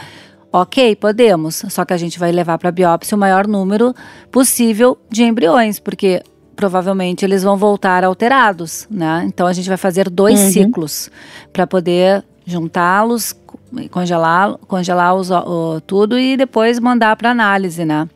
Ok, 0.52 0.96
podemos, 0.96 1.62
só 1.70 1.82
que 1.82 1.94
a 1.94 1.96
gente 1.96 2.18
vai 2.18 2.30
levar 2.30 2.58
para 2.58 2.70
biópsia 2.70 3.16
o 3.16 3.18
maior 3.18 3.46
número 3.46 3.94
possível 4.30 4.98
de 5.08 5.24
embriões, 5.24 5.78
porque 5.78 6.22
provavelmente 6.54 7.24
eles 7.24 7.42
vão 7.42 7.56
voltar 7.56 8.04
alterados, 8.04 8.86
né? 8.90 9.24
Então 9.26 9.46
a 9.46 9.52
gente 9.54 9.66
vai 9.66 9.78
fazer 9.78 10.10
dois 10.10 10.38
uhum. 10.38 10.50
ciclos 10.50 11.10
para 11.52 11.66
poder 11.66 12.22
juntá-los, 12.44 13.34
congelar, 13.90 14.56
congelar 14.66 15.14
os, 15.14 15.30
o, 15.30 15.80
tudo 15.86 16.18
e 16.18 16.36
depois 16.36 16.78
mandar 16.78 17.16
para 17.16 17.30
análise, 17.30 17.84
né? 17.84 18.08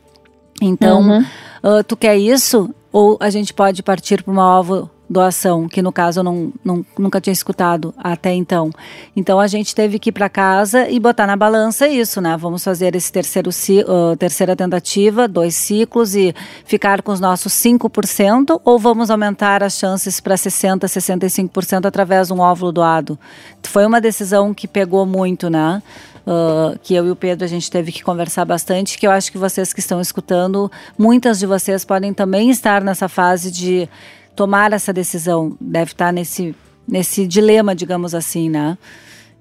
Então, 0.61 1.01
uhum. 1.01 1.25
uh, 1.63 1.85
tu 1.85 1.97
quer 1.97 2.17
isso? 2.17 2.71
Ou 2.93 3.17
a 3.21 3.31
gente 3.31 3.53
pode 3.53 3.83
partir 3.83 4.23
para 4.23 4.33
uma 4.33 4.59
ovo 4.59 4.91
doação, 5.09 5.69
que 5.69 5.81
no 5.81 5.93
caso 5.93 6.21
eu 6.21 6.25
não, 6.25 6.53
não, 6.65 6.85
nunca 6.99 7.21
tinha 7.21 7.33
escutado 7.33 7.95
até 7.97 8.33
então. 8.33 8.71
Então 9.15 9.39
a 9.39 9.47
gente 9.47 9.75
teve 9.75 9.99
que 9.99 10.11
ir 10.11 10.13
para 10.13 10.29
casa 10.29 10.89
e 10.89 10.99
botar 10.99 11.27
na 11.27 11.37
balança 11.37 11.87
isso, 11.87 12.21
né? 12.21 12.37
Vamos 12.37 12.65
fazer 12.65 12.95
esse 12.97 13.11
terceiro 13.11 13.51
uh, 13.51 14.17
terceira 14.17 14.57
tentativa, 14.57 15.29
dois 15.29 15.55
ciclos 15.55 16.15
e 16.15 16.35
ficar 16.65 17.03
com 17.03 17.13
os 17.13 17.21
nossos 17.21 17.53
5% 17.53 18.61
ou 18.65 18.79
vamos 18.79 19.11
aumentar 19.11 19.63
as 19.63 19.75
chances 19.79 20.21
para 20.21 20.37
60, 20.37 20.87
65% 20.87 21.87
através 21.87 22.29
de 22.29 22.35
um 22.35 22.41
óvulo 22.41 22.73
doado? 22.73 23.19
Foi 23.63 23.87
uma 23.87 24.01
decisão 24.01 24.53
que 24.53 24.67
pegou 24.67 25.07
muito, 25.07 25.49
né? 25.49 25.83
Uh, 26.27 26.77
que 26.83 26.93
eu 26.93 27.07
e 27.07 27.11
o 27.13 27.15
Pedro 27.15 27.45
a 27.45 27.49
gente 27.49 27.71
teve 27.71 27.93
que 27.93 28.03
conversar 28.03 28.45
bastante, 28.45 28.99
que 28.99 29.07
eu 29.07 29.13
acho 29.13 29.31
que 29.31 29.39
vocês 29.39 29.73
que 29.73 29.79
estão 29.79 30.01
escutando, 30.01 30.69
muitas 30.99 31.39
de 31.39 31.47
vocês 31.47 31.85
podem 31.85 32.13
também 32.13 32.51
estar 32.51 32.83
nessa 32.83 33.09
fase 33.09 33.49
de 33.49 33.89
tomar 34.37 34.73
essa 34.73 34.93
decisão, 34.93 35.57
deve 35.61 35.93
estar 35.93 36.13
nesse, 36.13 36.55
nesse 36.87 37.27
dilema, 37.27 37.75
digamos 37.75 38.15
assim, 38.15 38.51
né? 38.51 38.77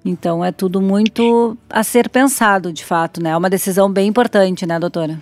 Então 0.04 0.44
é 0.44 0.50
tudo 0.50 0.80
muito 0.80 1.56
a 1.68 1.82
ser 1.82 2.08
pensado, 2.08 2.72
de 2.72 2.84
fato, 2.84 3.22
né? 3.22 3.30
É 3.30 3.36
uma 3.36 3.50
decisão 3.50 3.90
bem 3.90 4.08
importante, 4.08 4.64
né, 4.64 4.78
doutora? 4.78 5.20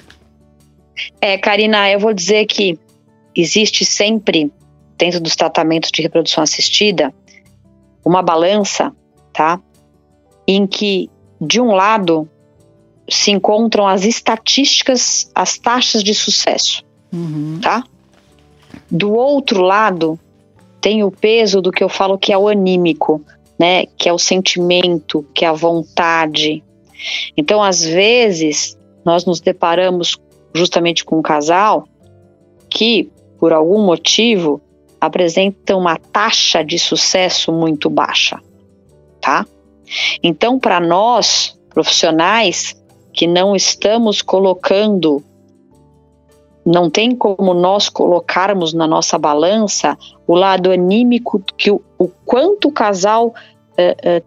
É, 1.21 1.37
Karina, 1.37 1.91
eu 1.91 1.99
vou 1.99 2.15
dizer 2.15 2.47
que 2.47 2.79
existe 3.35 3.85
sempre, 3.85 4.53
dentro 4.97 5.21
dos 5.21 5.35
tratamentos 5.35 5.91
de 5.91 6.03
reprodução 6.03 6.45
assistida, 6.45 7.13
uma 8.05 8.23
balança, 8.23 8.95
tá? 9.33 9.61
Em 10.47 10.67
que, 10.67 11.11
de 11.41 11.61
um 11.61 11.73
lado, 11.73 12.29
se 13.09 13.31
encontram 13.31 13.89
as 13.89 14.05
estatísticas, 14.05 15.31
as 15.35 15.59
taxas 15.59 16.05
de 16.05 16.15
sucesso, 16.15 16.85
uhum. 17.13 17.59
tá? 17.61 17.83
Do 18.91 19.13
outro 19.13 19.63
lado, 19.63 20.19
tem 20.81 21.03
o 21.03 21.11
peso 21.11 21.61
do 21.61 21.73
que 21.73 21.83
eu 21.83 21.89
falo 21.89 22.19
que 22.19 22.33
é 22.33 22.39
o 22.39 22.49
anímico, 22.49 23.23
né? 23.59 23.87
Que 23.99 24.09
é 24.09 24.13
o 24.13 24.19
sentimento, 24.19 25.25
que 25.35 25.45
é 25.45 25.49
a 25.49 25.53
vontade. 25.53 26.63
Então, 27.37 27.63
às 27.63 27.85
vezes, 27.85 28.79
nós 29.05 29.25
nos 29.25 29.41
deparamos 29.41 30.19
justamente 30.55 31.05
com 31.05 31.19
um 31.19 31.23
casal 31.23 31.89
que, 32.69 33.11
por 33.39 33.53
algum 33.53 33.85
motivo, 33.85 34.61
apresenta 35.01 35.77
uma 35.77 35.97
taxa 35.97 36.65
de 36.65 36.79
sucesso 36.79 37.53
muito 37.53 37.91
baixa, 37.91 38.41
tá? 39.21 39.47
Então, 40.23 40.59
para 40.59 40.81
nós, 40.81 41.59
profissionais, 41.71 42.75
que 43.13 43.27
não 43.27 43.55
estamos 43.55 44.23
colocando 44.23 45.23
não 46.65 46.89
tem 46.89 47.15
como 47.15 47.53
nós 47.53 47.89
colocarmos 47.89 48.73
na 48.73 48.87
nossa 48.87 49.19
balança 49.19 49.99
o 50.27 50.35
lado 50.35 50.71
anímico 50.71 51.43
que 51.57 51.71
o, 51.71 51.83
o 51.99 52.09
quanto 52.09 52.69
o 52.69 52.73
casal 52.73 53.29
uh, 53.29 54.19
uh, 54.19 54.25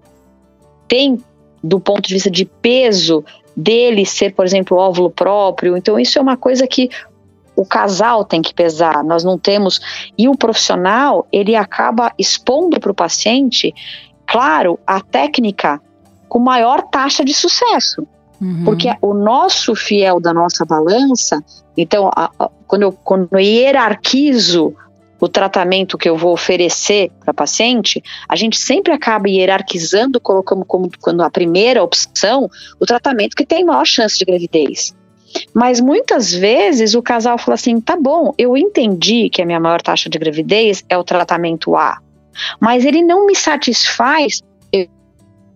tem 0.87 1.17
do 1.63 1.79
ponto 1.79 2.07
de 2.07 2.13
vista 2.13 2.29
de 2.29 2.45
peso 2.45 3.25
dele 3.55 4.05
ser, 4.05 4.35
por 4.35 4.45
exemplo, 4.45 4.77
óvulo 4.77 5.09
próprio. 5.09 5.75
Então 5.75 5.99
isso 5.99 6.19
é 6.19 6.21
uma 6.21 6.37
coisa 6.37 6.67
que 6.67 6.89
o 7.55 7.65
casal 7.65 8.23
tem 8.23 8.41
que 8.41 8.53
pesar. 8.53 9.03
Nós 9.03 9.23
não 9.23 9.37
temos 9.37 9.81
e 10.15 10.29
o 10.29 10.37
profissional 10.37 11.27
ele 11.31 11.55
acaba 11.55 12.13
expondo 12.17 12.79
para 12.79 12.91
o 12.91 12.95
paciente, 12.95 13.73
claro, 14.27 14.79
a 14.85 15.01
técnica 15.01 15.81
com 16.29 16.37
maior 16.37 16.83
taxa 16.83 17.25
de 17.25 17.33
sucesso. 17.33 18.07
Uhum. 18.41 18.63
Porque 18.63 18.89
o 19.01 19.13
nosso 19.13 19.73
fiel 19.75 20.19
da 20.19 20.33
nossa 20.33 20.63
balança, 20.65 21.43
então, 21.75 22.09
a, 22.15 22.29
a, 22.39 22.49
quando, 22.67 22.83
eu, 22.83 22.91
quando 22.91 23.29
eu 23.31 23.39
hierarquizo 23.39 24.75
o 25.19 25.27
tratamento 25.27 25.97
que 25.97 26.07
eu 26.07 26.15
vou 26.15 26.33
oferecer 26.33 27.11
para 27.19 27.33
paciente, 27.33 28.03
a 28.29 28.35
gente 28.35 28.57
sempre 28.57 28.93
acaba 28.93 29.27
hierarquizando, 29.27 30.19
colocando 30.19 30.63
como 30.63 30.89
quando 31.01 31.23
a 31.23 31.29
primeira 31.29 31.83
opção 31.83 32.49
o 32.79 32.85
tratamento 32.85 33.35
que 33.35 33.45
tem 33.45 33.65
maior 33.65 33.85
chance 33.85 34.17
de 34.17 34.25
gravidez. 34.25 34.95
Mas 35.53 35.79
muitas 35.79 36.33
vezes 36.33 36.93
o 36.93 37.01
casal 37.01 37.37
fala 37.37 37.55
assim: 37.55 37.81
tá 37.81 37.95
bom, 37.95 38.33
eu 38.37 38.55
entendi 38.55 39.29
que 39.29 39.41
a 39.41 39.45
minha 39.45 39.59
maior 39.59 39.81
taxa 39.81 40.09
de 40.09 40.17
gravidez 40.17 40.83
é 40.87 40.97
o 40.97 41.03
tratamento 41.03 41.75
A, 41.75 41.99
mas 42.59 42.85
ele 42.85 43.01
não 43.01 43.25
me 43.25 43.35
satisfaz 43.35 44.41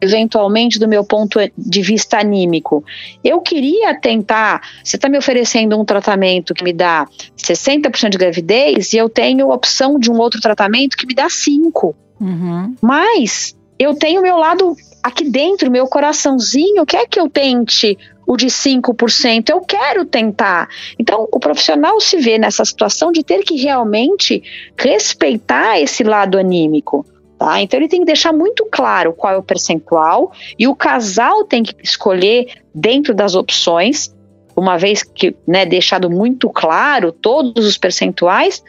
eventualmente 0.02 0.80
do 0.80 0.88
meu 0.88 1.04
ponto 1.04 1.40
de 1.56 1.82
vista 1.82 2.18
anímico. 2.20 2.84
Eu 3.24 3.40
queria 3.40 3.94
tentar, 3.94 4.62
você 4.84 4.96
está 4.96 5.08
me 5.08 5.18
oferecendo 5.18 5.80
um 5.80 5.86
tratamento 5.86 6.54
que 6.54 6.64
me 6.64 6.74
dá 6.74 7.08
60% 7.38 8.10
de 8.10 8.18
gravidez 8.18 8.94
e 8.94 8.98
eu 8.98 9.08
tenho 9.08 9.52
a 9.52 9.56
opção 9.56 10.00
de 10.00 10.12
um 10.12 10.18
outro 10.18 10.42
tratamento 10.42 10.98
que 10.98 11.06
me 11.06 11.14
dá 11.14 11.28
5%. 11.28 11.94
Uhum. 12.20 12.76
Mas 12.82 13.56
eu 13.80 13.96
tenho 13.96 14.22
meu 14.22 14.38
lado 14.38 14.76
aqui 15.02 15.24
dentro, 15.24 15.72
meu 15.72 15.88
coraçãozinho, 15.88 16.86
quer 16.86 17.08
que 17.08 17.20
eu 17.20 17.30
tente 17.30 17.98
o 18.28 18.38
de 18.38 18.48
5%, 18.48 19.50
eu 19.50 19.60
quero 19.62 20.06
tentar. 20.06 20.70
Então, 20.98 21.28
o 21.32 21.40
profissional 21.40 22.00
se 22.00 22.18
vê 22.18 22.38
nessa 22.38 22.64
situação 22.64 23.12
de 23.12 23.24
ter 23.24 23.44
que 23.44 23.56
realmente 23.56 24.42
respeitar 24.78 25.80
esse 25.82 26.04
lado 26.04 26.38
anímico. 26.38 27.06
Tá? 27.42 27.60
Então 27.60 27.80
ele 27.80 27.90
tem 27.90 28.02
que 28.02 28.06
deixar 28.06 28.32
muito 28.32 28.68
claro 28.72 29.14
qual 29.14 29.34
é 29.34 29.38
o 29.38 29.42
percentual 29.42 30.32
e 30.60 30.68
o 30.68 30.76
casal 30.76 31.44
tem 31.44 31.64
que 31.64 31.74
escolher 31.82 32.62
dentro 32.72 33.16
das 33.16 33.34
opções, 33.34 34.16
uma 34.56 34.78
vez 34.78 35.02
que 35.02 35.36
né, 35.48 35.66
deixado 35.66 36.08
muito 36.08 36.52
claro 36.52 37.12
todos 37.12 37.66
os 37.66 37.80
percentuais, 37.80 38.64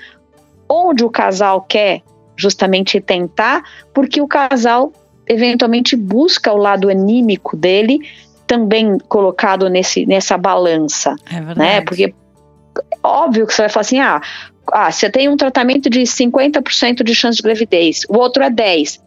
onde 0.66 1.04
o 1.04 1.10
casal 1.10 1.60
quer 1.60 2.00
justamente 2.34 2.98
tentar, 2.98 3.62
porque 3.92 4.22
o 4.22 4.26
casal 4.26 4.90
eventualmente 5.28 5.94
busca 5.94 6.50
o 6.50 6.56
lado 6.56 6.88
anímico 6.88 7.54
dele 7.54 7.98
também 8.46 8.96
colocado 9.06 9.68
nesse, 9.68 10.06
nessa 10.06 10.38
balança. 10.38 11.14
É 11.30 11.42
verdade. 11.42 11.58
Né? 11.58 11.80
Porque 11.82 12.14
óbvio 13.02 13.46
que 13.46 13.52
você 13.52 13.62
vai 13.62 13.68
falar 13.68 13.82
assim: 13.82 14.00
ah, 14.00 14.22
ah, 14.70 14.90
você 14.90 15.10
tem 15.10 15.28
um 15.28 15.36
tratamento 15.36 15.88
de 15.88 16.00
50% 16.00 17.02
de 17.02 17.14
chance 17.14 17.36
de 17.36 17.42
gravidez, 17.42 18.04
o 18.08 18.16
outro 18.16 18.42
é 18.42 18.50
10. 18.50 19.02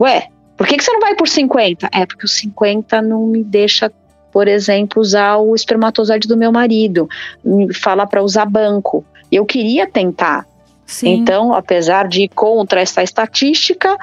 Ué, 0.00 0.28
por 0.56 0.66
que, 0.66 0.76
que 0.76 0.84
você 0.84 0.92
não 0.92 1.00
vai 1.00 1.14
por 1.14 1.28
50? 1.28 1.88
É 1.92 2.06
porque 2.06 2.24
o 2.24 2.28
50 2.28 3.00
não 3.02 3.26
me 3.26 3.42
deixa, 3.42 3.90
por 4.30 4.48
exemplo, 4.48 5.00
usar 5.00 5.36
o 5.36 5.54
espermatozoide 5.54 6.28
do 6.28 6.36
meu 6.36 6.52
marido, 6.52 7.08
me 7.44 7.72
fala 7.72 8.06
para 8.06 8.22
usar 8.22 8.44
banco. 8.44 9.04
Eu 9.30 9.46
queria 9.46 9.86
tentar. 9.86 10.46
Sim. 10.84 11.14
Então, 11.14 11.54
apesar 11.54 12.06
de 12.06 12.24
ir 12.24 12.28
contra 12.28 12.80
essa 12.80 13.02
estatística, 13.02 13.96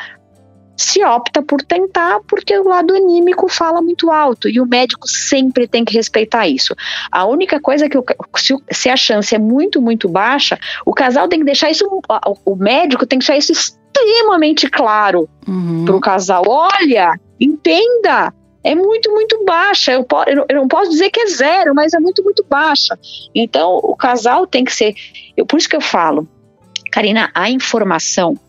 se 0.79 1.03
opta 1.03 1.41
por 1.41 1.61
tentar 1.61 2.21
porque 2.27 2.57
o 2.57 2.63
lado 2.63 2.95
anímico 2.95 3.49
fala 3.49 3.81
muito 3.81 4.09
alto 4.09 4.47
e 4.47 4.61
o 4.61 4.65
médico 4.65 5.07
sempre 5.07 5.67
tem 5.67 5.83
que 5.83 5.93
respeitar 5.93 6.47
isso. 6.47 6.73
A 7.11 7.25
única 7.25 7.59
coisa 7.59 7.85
é 7.85 7.89
que 7.89 7.97
se, 8.37 8.55
se 8.71 8.89
a 8.89 8.95
chance 8.95 9.35
é 9.35 9.37
muito, 9.37 9.81
muito 9.81 10.07
baixa, 10.07 10.57
o 10.85 10.93
casal 10.93 11.27
tem 11.27 11.39
que 11.39 11.45
deixar 11.45 11.69
isso, 11.69 11.85
o 12.45 12.55
médico 12.55 13.05
tem 13.05 13.19
que 13.19 13.25
deixar 13.25 13.37
isso 13.37 13.51
extremamente 13.51 14.69
claro 14.69 15.29
uhum. 15.45 15.83
para 15.83 15.95
o 15.97 15.99
casal. 15.99 16.43
Olha, 16.47 17.19
entenda, 17.37 18.33
é 18.63 18.73
muito, 18.73 19.11
muito 19.11 19.43
baixa. 19.43 19.91
Eu, 19.91 20.07
eu, 20.27 20.55
não 20.55 20.67
posso 20.69 20.91
dizer 20.91 21.09
que 21.09 21.19
é 21.19 21.27
zero, 21.27 21.75
mas 21.75 21.93
é 21.93 21.99
muito, 21.99 22.23
muito 22.23 22.45
baixa. 22.49 22.97
Então, 23.35 23.75
o 23.83 23.97
casal 23.97 24.47
tem 24.47 24.63
que 24.63 24.73
ser. 24.73 24.95
Eu, 25.35 25.45
por 25.45 25.57
isso 25.57 25.67
que 25.67 25.75
eu 25.75 25.81
falo, 25.81 26.25
Karina, 26.89 27.29
a 27.35 27.49
informação 27.49 28.39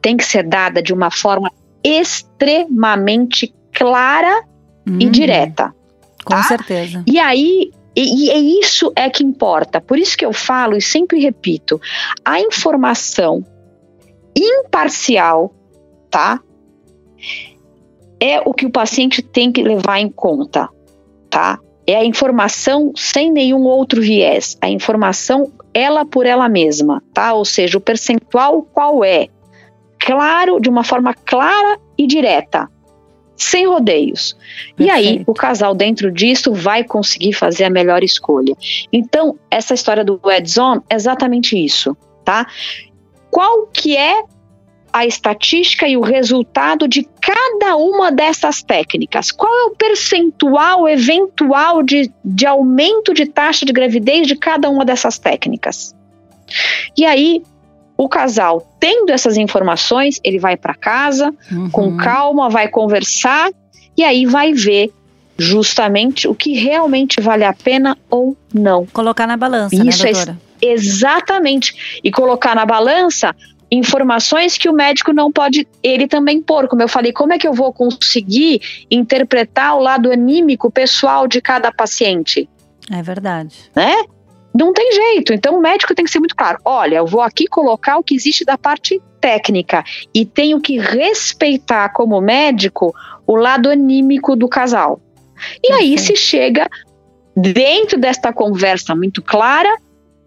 tem 0.00 0.16
que 0.16 0.24
ser 0.24 0.42
dada 0.42 0.82
de 0.82 0.92
uma 0.92 1.10
forma 1.10 1.50
extremamente 1.82 3.54
clara 3.72 4.44
uhum. 4.88 4.98
e 5.00 5.06
direta. 5.06 5.74
Com 6.24 6.34
tá? 6.34 6.42
certeza. 6.42 7.02
E 7.06 7.18
aí, 7.18 7.70
e, 7.96 8.30
e 8.30 8.60
isso 8.60 8.92
é 8.94 9.08
que 9.10 9.24
importa. 9.24 9.80
Por 9.80 9.98
isso 9.98 10.16
que 10.16 10.24
eu 10.24 10.32
falo 10.32 10.76
e 10.76 10.82
sempre 10.82 11.20
repito: 11.20 11.80
a 12.24 12.40
informação 12.40 13.44
imparcial, 14.36 15.54
tá? 16.10 16.40
É 18.18 18.40
o 18.40 18.52
que 18.52 18.66
o 18.66 18.70
paciente 18.70 19.22
tem 19.22 19.50
que 19.50 19.62
levar 19.62 19.98
em 19.98 20.10
conta, 20.10 20.68
tá? 21.28 21.58
É 21.86 21.96
a 21.96 22.04
informação 22.04 22.92
sem 22.94 23.32
nenhum 23.32 23.62
outro 23.62 24.00
viés. 24.00 24.56
A 24.60 24.68
informação 24.68 25.50
ela 25.72 26.04
por 26.04 26.26
ela 26.26 26.48
mesma, 26.48 27.02
tá? 27.14 27.32
Ou 27.32 27.44
seja, 27.44 27.78
o 27.78 27.80
percentual 27.80 28.62
qual 28.62 29.02
é? 29.02 29.28
Claro, 30.00 30.58
de 30.58 30.68
uma 30.68 30.82
forma 30.82 31.14
clara 31.14 31.78
e 31.96 32.06
direta, 32.06 32.68
sem 33.36 33.66
rodeios. 33.66 34.36
Perfeito. 34.76 34.82
E 34.82 34.90
aí, 34.90 35.22
o 35.26 35.34
casal 35.34 35.74
dentro 35.74 36.10
disso 36.10 36.52
vai 36.52 36.82
conseguir 36.82 37.32
fazer 37.32 37.64
a 37.64 37.70
melhor 37.70 38.02
escolha. 38.02 38.56
Então, 38.92 39.38
essa 39.50 39.74
história 39.74 40.04
do 40.04 40.20
Edzon 40.30 40.82
é 40.88 40.94
exatamente 40.94 41.62
isso, 41.62 41.96
tá? 42.24 42.46
Qual 43.30 43.66
que 43.66 43.96
é 43.96 44.24
a 44.92 45.06
estatística 45.06 45.86
e 45.86 45.96
o 45.96 46.00
resultado 46.00 46.88
de 46.88 47.08
cada 47.20 47.76
uma 47.76 48.10
dessas 48.10 48.62
técnicas. 48.62 49.30
Qual 49.30 49.52
é 49.52 49.64
o 49.66 49.76
percentual 49.76 50.88
eventual 50.88 51.82
de, 51.82 52.12
de 52.24 52.46
aumento 52.46 53.14
de 53.14 53.26
taxa 53.26 53.64
de 53.64 53.72
gravidez 53.72 54.26
de 54.26 54.36
cada 54.36 54.68
uma 54.68 54.84
dessas 54.84 55.18
técnicas? 55.18 55.94
E 56.96 57.04
aí, 57.04 57.42
o 58.00 58.08
casal, 58.08 58.66
tendo 58.80 59.12
essas 59.12 59.36
informações, 59.36 60.18
ele 60.24 60.38
vai 60.38 60.56
para 60.56 60.74
casa, 60.74 61.34
uhum. 61.52 61.68
com 61.68 61.96
calma, 61.98 62.48
vai 62.48 62.66
conversar 62.66 63.50
e 63.94 64.02
aí 64.02 64.24
vai 64.24 64.54
ver 64.54 64.90
justamente 65.38 66.26
o 66.26 66.34
que 66.34 66.54
realmente 66.54 67.20
vale 67.20 67.44
a 67.44 67.52
pena 67.52 67.98
ou 68.08 68.34
não. 68.54 68.86
Colocar 68.86 69.26
na 69.26 69.36
balança, 69.36 69.76
né, 69.76 69.90
Isso 69.90 70.02
né, 70.02 70.12
doutora? 70.12 70.38
É, 70.62 70.72
exatamente. 70.72 72.00
E 72.02 72.10
colocar 72.10 72.54
na 72.54 72.64
balança 72.64 73.36
informações 73.70 74.56
que 74.56 74.66
o 74.66 74.72
médico 74.72 75.12
não 75.12 75.30
pode 75.30 75.68
ele 75.82 76.08
também 76.08 76.40
pôr. 76.40 76.68
Como 76.68 76.80
eu 76.80 76.88
falei, 76.88 77.12
como 77.12 77.34
é 77.34 77.38
que 77.38 77.46
eu 77.46 77.52
vou 77.52 77.70
conseguir 77.70 78.86
interpretar 78.90 79.76
o 79.76 79.80
lado 79.80 80.10
anímico 80.10 80.70
pessoal 80.70 81.28
de 81.28 81.42
cada 81.42 81.70
paciente? 81.70 82.48
É 82.90 83.02
verdade. 83.02 83.54
Né? 83.76 83.94
Não 84.54 84.72
tem 84.72 84.92
jeito. 84.92 85.32
Então 85.32 85.56
o 85.56 85.60
médico 85.60 85.94
tem 85.94 86.04
que 86.04 86.10
ser 86.10 86.18
muito 86.18 86.36
claro. 86.36 86.58
Olha, 86.64 86.96
eu 86.96 87.06
vou 87.06 87.20
aqui 87.20 87.46
colocar 87.46 87.98
o 87.98 88.02
que 88.02 88.14
existe 88.14 88.44
da 88.44 88.58
parte 88.58 89.00
técnica 89.20 89.84
e 90.14 90.24
tenho 90.24 90.60
que 90.60 90.78
respeitar 90.78 91.90
como 91.90 92.20
médico 92.20 92.94
o 93.26 93.36
lado 93.36 93.68
anímico 93.68 94.34
do 94.34 94.48
casal. 94.48 95.00
E 95.62 95.72
aí 95.72 95.98
se 95.98 96.16
chega 96.16 96.68
dentro 97.36 97.98
desta 97.98 98.32
conversa 98.32 98.94
muito 98.94 99.22
clara 99.22 99.74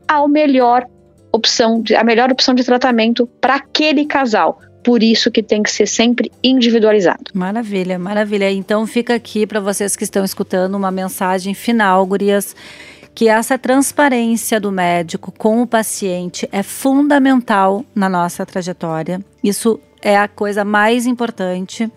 ao 0.08 0.28
melhor 0.28 0.86
opção, 1.32 1.82
de, 1.82 1.96
a 1.96 2.04
melhor 2.04 2.32
opção 2.32 2.54
de 2.54 2.64
tratamento 2.64 3.28
para 3.42 3.56
aquele 3.56 4.06
casal. 4.06 4.60
Por 4.84 5.02
isso 5.02 5.32
que 5.32 5.42
tem 5.42 5.64
que 5.64 5.72
ser 5.72 5.88
sempre 5.88 6.30
individualizado. 6.44 7.32
Maravilha, 7.34 7.98
maravilha. 7.98 8.52
Então 8.52 8.86
fica 8.86 9.16
aqui 9.16 9.48
para 9.48 9.62
vocês 9.62 9.96
que 9.96 10.04
estão 10.04 10.26
escutando 10.26 10.76
uma 10.76 10.92
mensagem 10.92 11.54
final, 11.54 12.06
gurias 12.06 12.54
que 13.16 13.30
essa 13.30 13.58
transparência 13.58 14.60
do 14.60 14.72
médico 14.72 15.32
com 15.32 15.62
o 15.62 15.68
paciente 15.68 16.48
é 16.52 16.64
fundamental 16.64 17.86
na 17.94 18.10
nossa 18.10 18.46
trajetória. 18.46 19.24
Isso 19.44 19.80
é 20.02 20.18
a 20.18 20.28
coisa 20.28 20.66
mais 20.66 21.06
importante. 21.06 21.90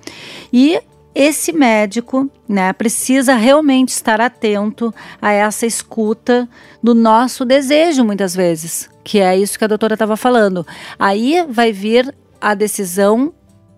E 0.53 0.81
esse 1.15 1.51
médico, 1.51 2.31
né, 2.47 2.73
precisa 2.75 3.35
realmente 3.35 3.89
estar 3.89 4.21
atento 4.21 4.95
a 5.21 5.33
essa 5.33 5.65
escuta 5.65 6.47
do 6.83 6.95
nosso 6.95 7.45
desejo, 7.45 8.05
muitas 8.05 8.35
vezes, 8.35 8.91
que 9.03 9.19
é 9.19 9.37
isso 9.37 9.59
que 9.59 9.65
a 9.65 9.69
doutora 9.69 9.95
estava 9.95 10.17
falando. 10.17 10.67
Aí 10.99 11.43
vai 11.49 11.73
vir 11.73 12.15
a 12.39 12.53
decisão 12.53 13.33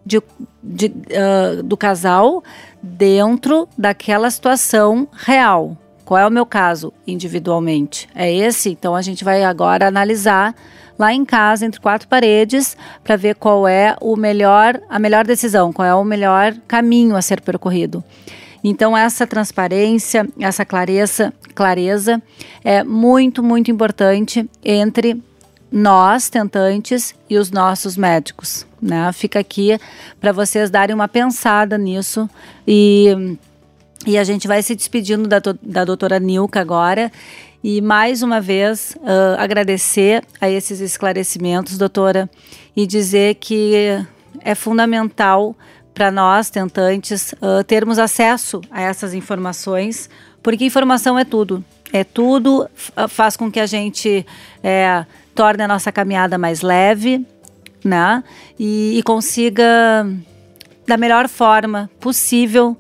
de, 0.04 0.20
de, 0.62 0.86
uh, 0.86 1.62
do 1.62 1.76
casal 1.76 2.42
dentro 2.82 3.68
daquela 3.78 4.30
situação 4.30 5.06
real. 5.12 5.76
Qual 6.08 6.18
é 6.18 6.26
o 6.26 6.30
meu 6.30 6.46
caso 6.46 6.90
individualmente? 7.06 8.08
É 8.14 8.32
esse? 8.32 8.70
Então 8.70 8.94
a 8.94 9.02
gente 9.02 9.22
vai 9.22 9.44
agora 9.44 9.86
analisar 9.86 10.54
lá 10.98 11.12
em 11.12 11.22
casa, 11.22 11.66
entre 11.66 11.78
quatro 11.78 12.08
paredes, 12.08 12.78
para 13.04 13.14
ver 13.14 13.34
qual 13.34 13.68
é 13.68 13.94
o 14.00 14.16
melhor, 14.16 14.80
a 14.88 14.98
melhor 14.98 15.26
decisão, 15.26 15.70
qual 15.70 15.86
é 15.86 15.94
o 15.94 16.02
melhor 16.02 16.54
caminho 16.66 17.14
a 17.14 17.20
ser 17.20 17.42
percorrido. 17.42 18.02
Então 18.64 18.96
essa 18.96 19.26
transparência, 19.26 20.26
essa 20.40 20.64
clareza, 20.64 21.30
clareza 21.54 22.22
é 22.64 22.82
muito, 22.82 23.42
muito 23.42 23.70
importante 23.70 24.48
entre 24.64 25.22
nós 25.70 26.30
tentantes 26.30 27.14
e 27.28 27.36
os 27.36 27.50
nossos 27.50 27.98
médicos, 27.98 28.66
né? 28.80 29.12
Fica 29.12 29.40
aqui 29.40 29.78
para 30.18 30.32
vocês 30.32 30.70
darem 30.70 30.94
uma 30.94 31.06
pensada 31.06 31.76
nisso 31.76 32.30
e 32.66 33.36
e 34.06 34.16
a 34.16 34.24
gente 34.24 34.46
vai 34.46 34.62
se 34.62 34.74
despedindo 34.74 35.28
da, 35.28 35.40
da 35.62 35.84
doutora 35.84 36.18
Nilka 36.18 36.60
agora. 36.60 37.10
E 37.62 37.80
mais 37.80 38.22
uma 38.22 38.40
vez 38.40 38.96
uh, 38.96 39.38
agradecer 39.38 40.24
a 40.40 40.48
esses 40.48 40.80
esclarecimentos, 40.80 41.76
doutora, 41.76 42.30
e 42.76 42.86
dizer 42.86 43.34
que 43.34 43.74
é 44.40 44.54
fundamental 44.54 45.56
para 45.92 46.10
nós, 46.12 46.48
tentantes, 46.48 47.32
uh, 47.32 47.64
termos 47.64 47.98
acesso 47.98 48.60
a 48.70 48.80
essas 48.80 49.12
informações, 49.12 50.08
porque 50.42 50.64
informação 50.64 51.18
é 51.18 51.24
tudo. 51.24 51.64
É 51.92 52.04
tudo, 52.04 52.68
faz 53.08 53.36
com 53.36 53.50
que 53.50 53.58
a 53.58 53.66
gente 53.66 54.24
é, 54.62 55.06
torne 55.34 55.62
a 55.62 55.68
nossa 55.68 55.90
caminhada 55.90 56.36
mais 56.36 56.60
leve, 56.60 57.26
né? 57.82 58.22
E, 58.58 58.98
e 58.98 59.02
consiga, 59.02 60.06
da 60.86 60.98
melhor 60.98 61.28
forma 61.28 61.90
possível, 61.98 62.76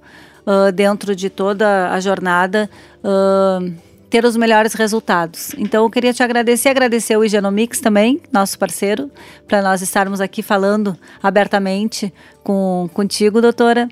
uh, 0.48 0.72
dentro 0.72 1.14
de 1.14 1.28
toda 1.28 1.90
a 1.90 2.00
jornada, 2.00 2.70
uh, 3.04 3.70
ter 4.08 4.24
os 4.24 4.36
melhores 4.36 4.72
resultados. 4.72 5.52
Então, 5.58 5.84
eu 5.84 5.90
queria 5.90 6.14
te 6.14 6.22
agradecer, 6.22 6.70
agradecer 6.70 7.16
o 7.16 7.22
Higienomics 7.22 7.78
também, 7.78 8.20
nosso 8.32 8.58
parceiro, 8.58 9.10
para 9.46 9.60
nós 9.60 9.82
estarmos 9.82 10.18
aqui 10.18 10.42
falando 10.42 10.96
abertamente 11.22 12.12
com, 12.42 12.88
contigo, 12.94 13.42
doutora. 13.42 13.86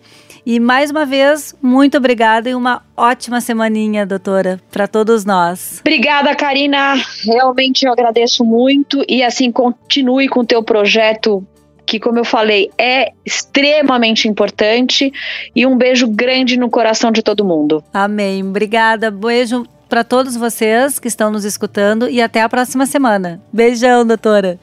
E 0.47 0.61
mais 0.61 0.93
uma 0.93 1.05
vez, 1.05 1.55
muito 1.61 1.99
obrigada 1.99 2.49
e 2.49 2.55
uma 2.55 2.83
ótima 2.97 3.41
semaninha, 3.41 4.07
doutora, 4.07 4.61
para 4.71 4.87
todos 4.87 5.25
nós. 5.25 5.81
Obrigada, 5.81 6.35
Karina. 6.37 6.95
Realmente 7.25 7.85
eu 7.85 7.93
agradeço 7.93 8.45
muito 8.45 9.05
e 9.09 9.25
assim 9.25 9.51
continue 9.51 10.29
com 10.29 10.41
o 10.41 10.47
teu 10.47 10.63
projeto 10.63 11.45
que, 11.87 12.01
como 12.01 12.19
eu 12.19 12.25
falei, 12.25 12.71
é 12.77 13.13
extremamente 13.25 14.29
importante. 14.29 15.13
E 15.55 15.65
um 15.65 15.77
beijo 15.77 16.09
grande 16.09 16.59
no 16.59 16.69
coração 16.69 17.11
de 17.11 17.23
todo 17.23 17.45
mundo. 17.45 17.83
Amém. 17.95 18.43
Obrigada. 18.43 19.11
Beijo 19.11 19.65
para 19.89 20.03
todos 20.03 20.37
vocês 20.37 20.99
que 20.99 21.09
estão 21.09 21.31
nos 21.31 21.45
escutando 21.45 22.09
e 22.09 22.21
até 22.21 22.43
a 22.43 22.49
próxima 22.49 22.87
semana. 22.87 23.41
Beijão, 23.53 24.05
doutora. 24.05 24.59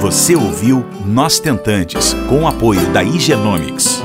Você 0.00 0.36
ouviu 0.36 0.86
Nós 1.04 1.40
Tentantes, 1.40 2.14
com 2.28 2.44
o 2.44 2.46
apoio 2.46 2.86
da 2.92 3.02
Igenomics. 3.02 4.02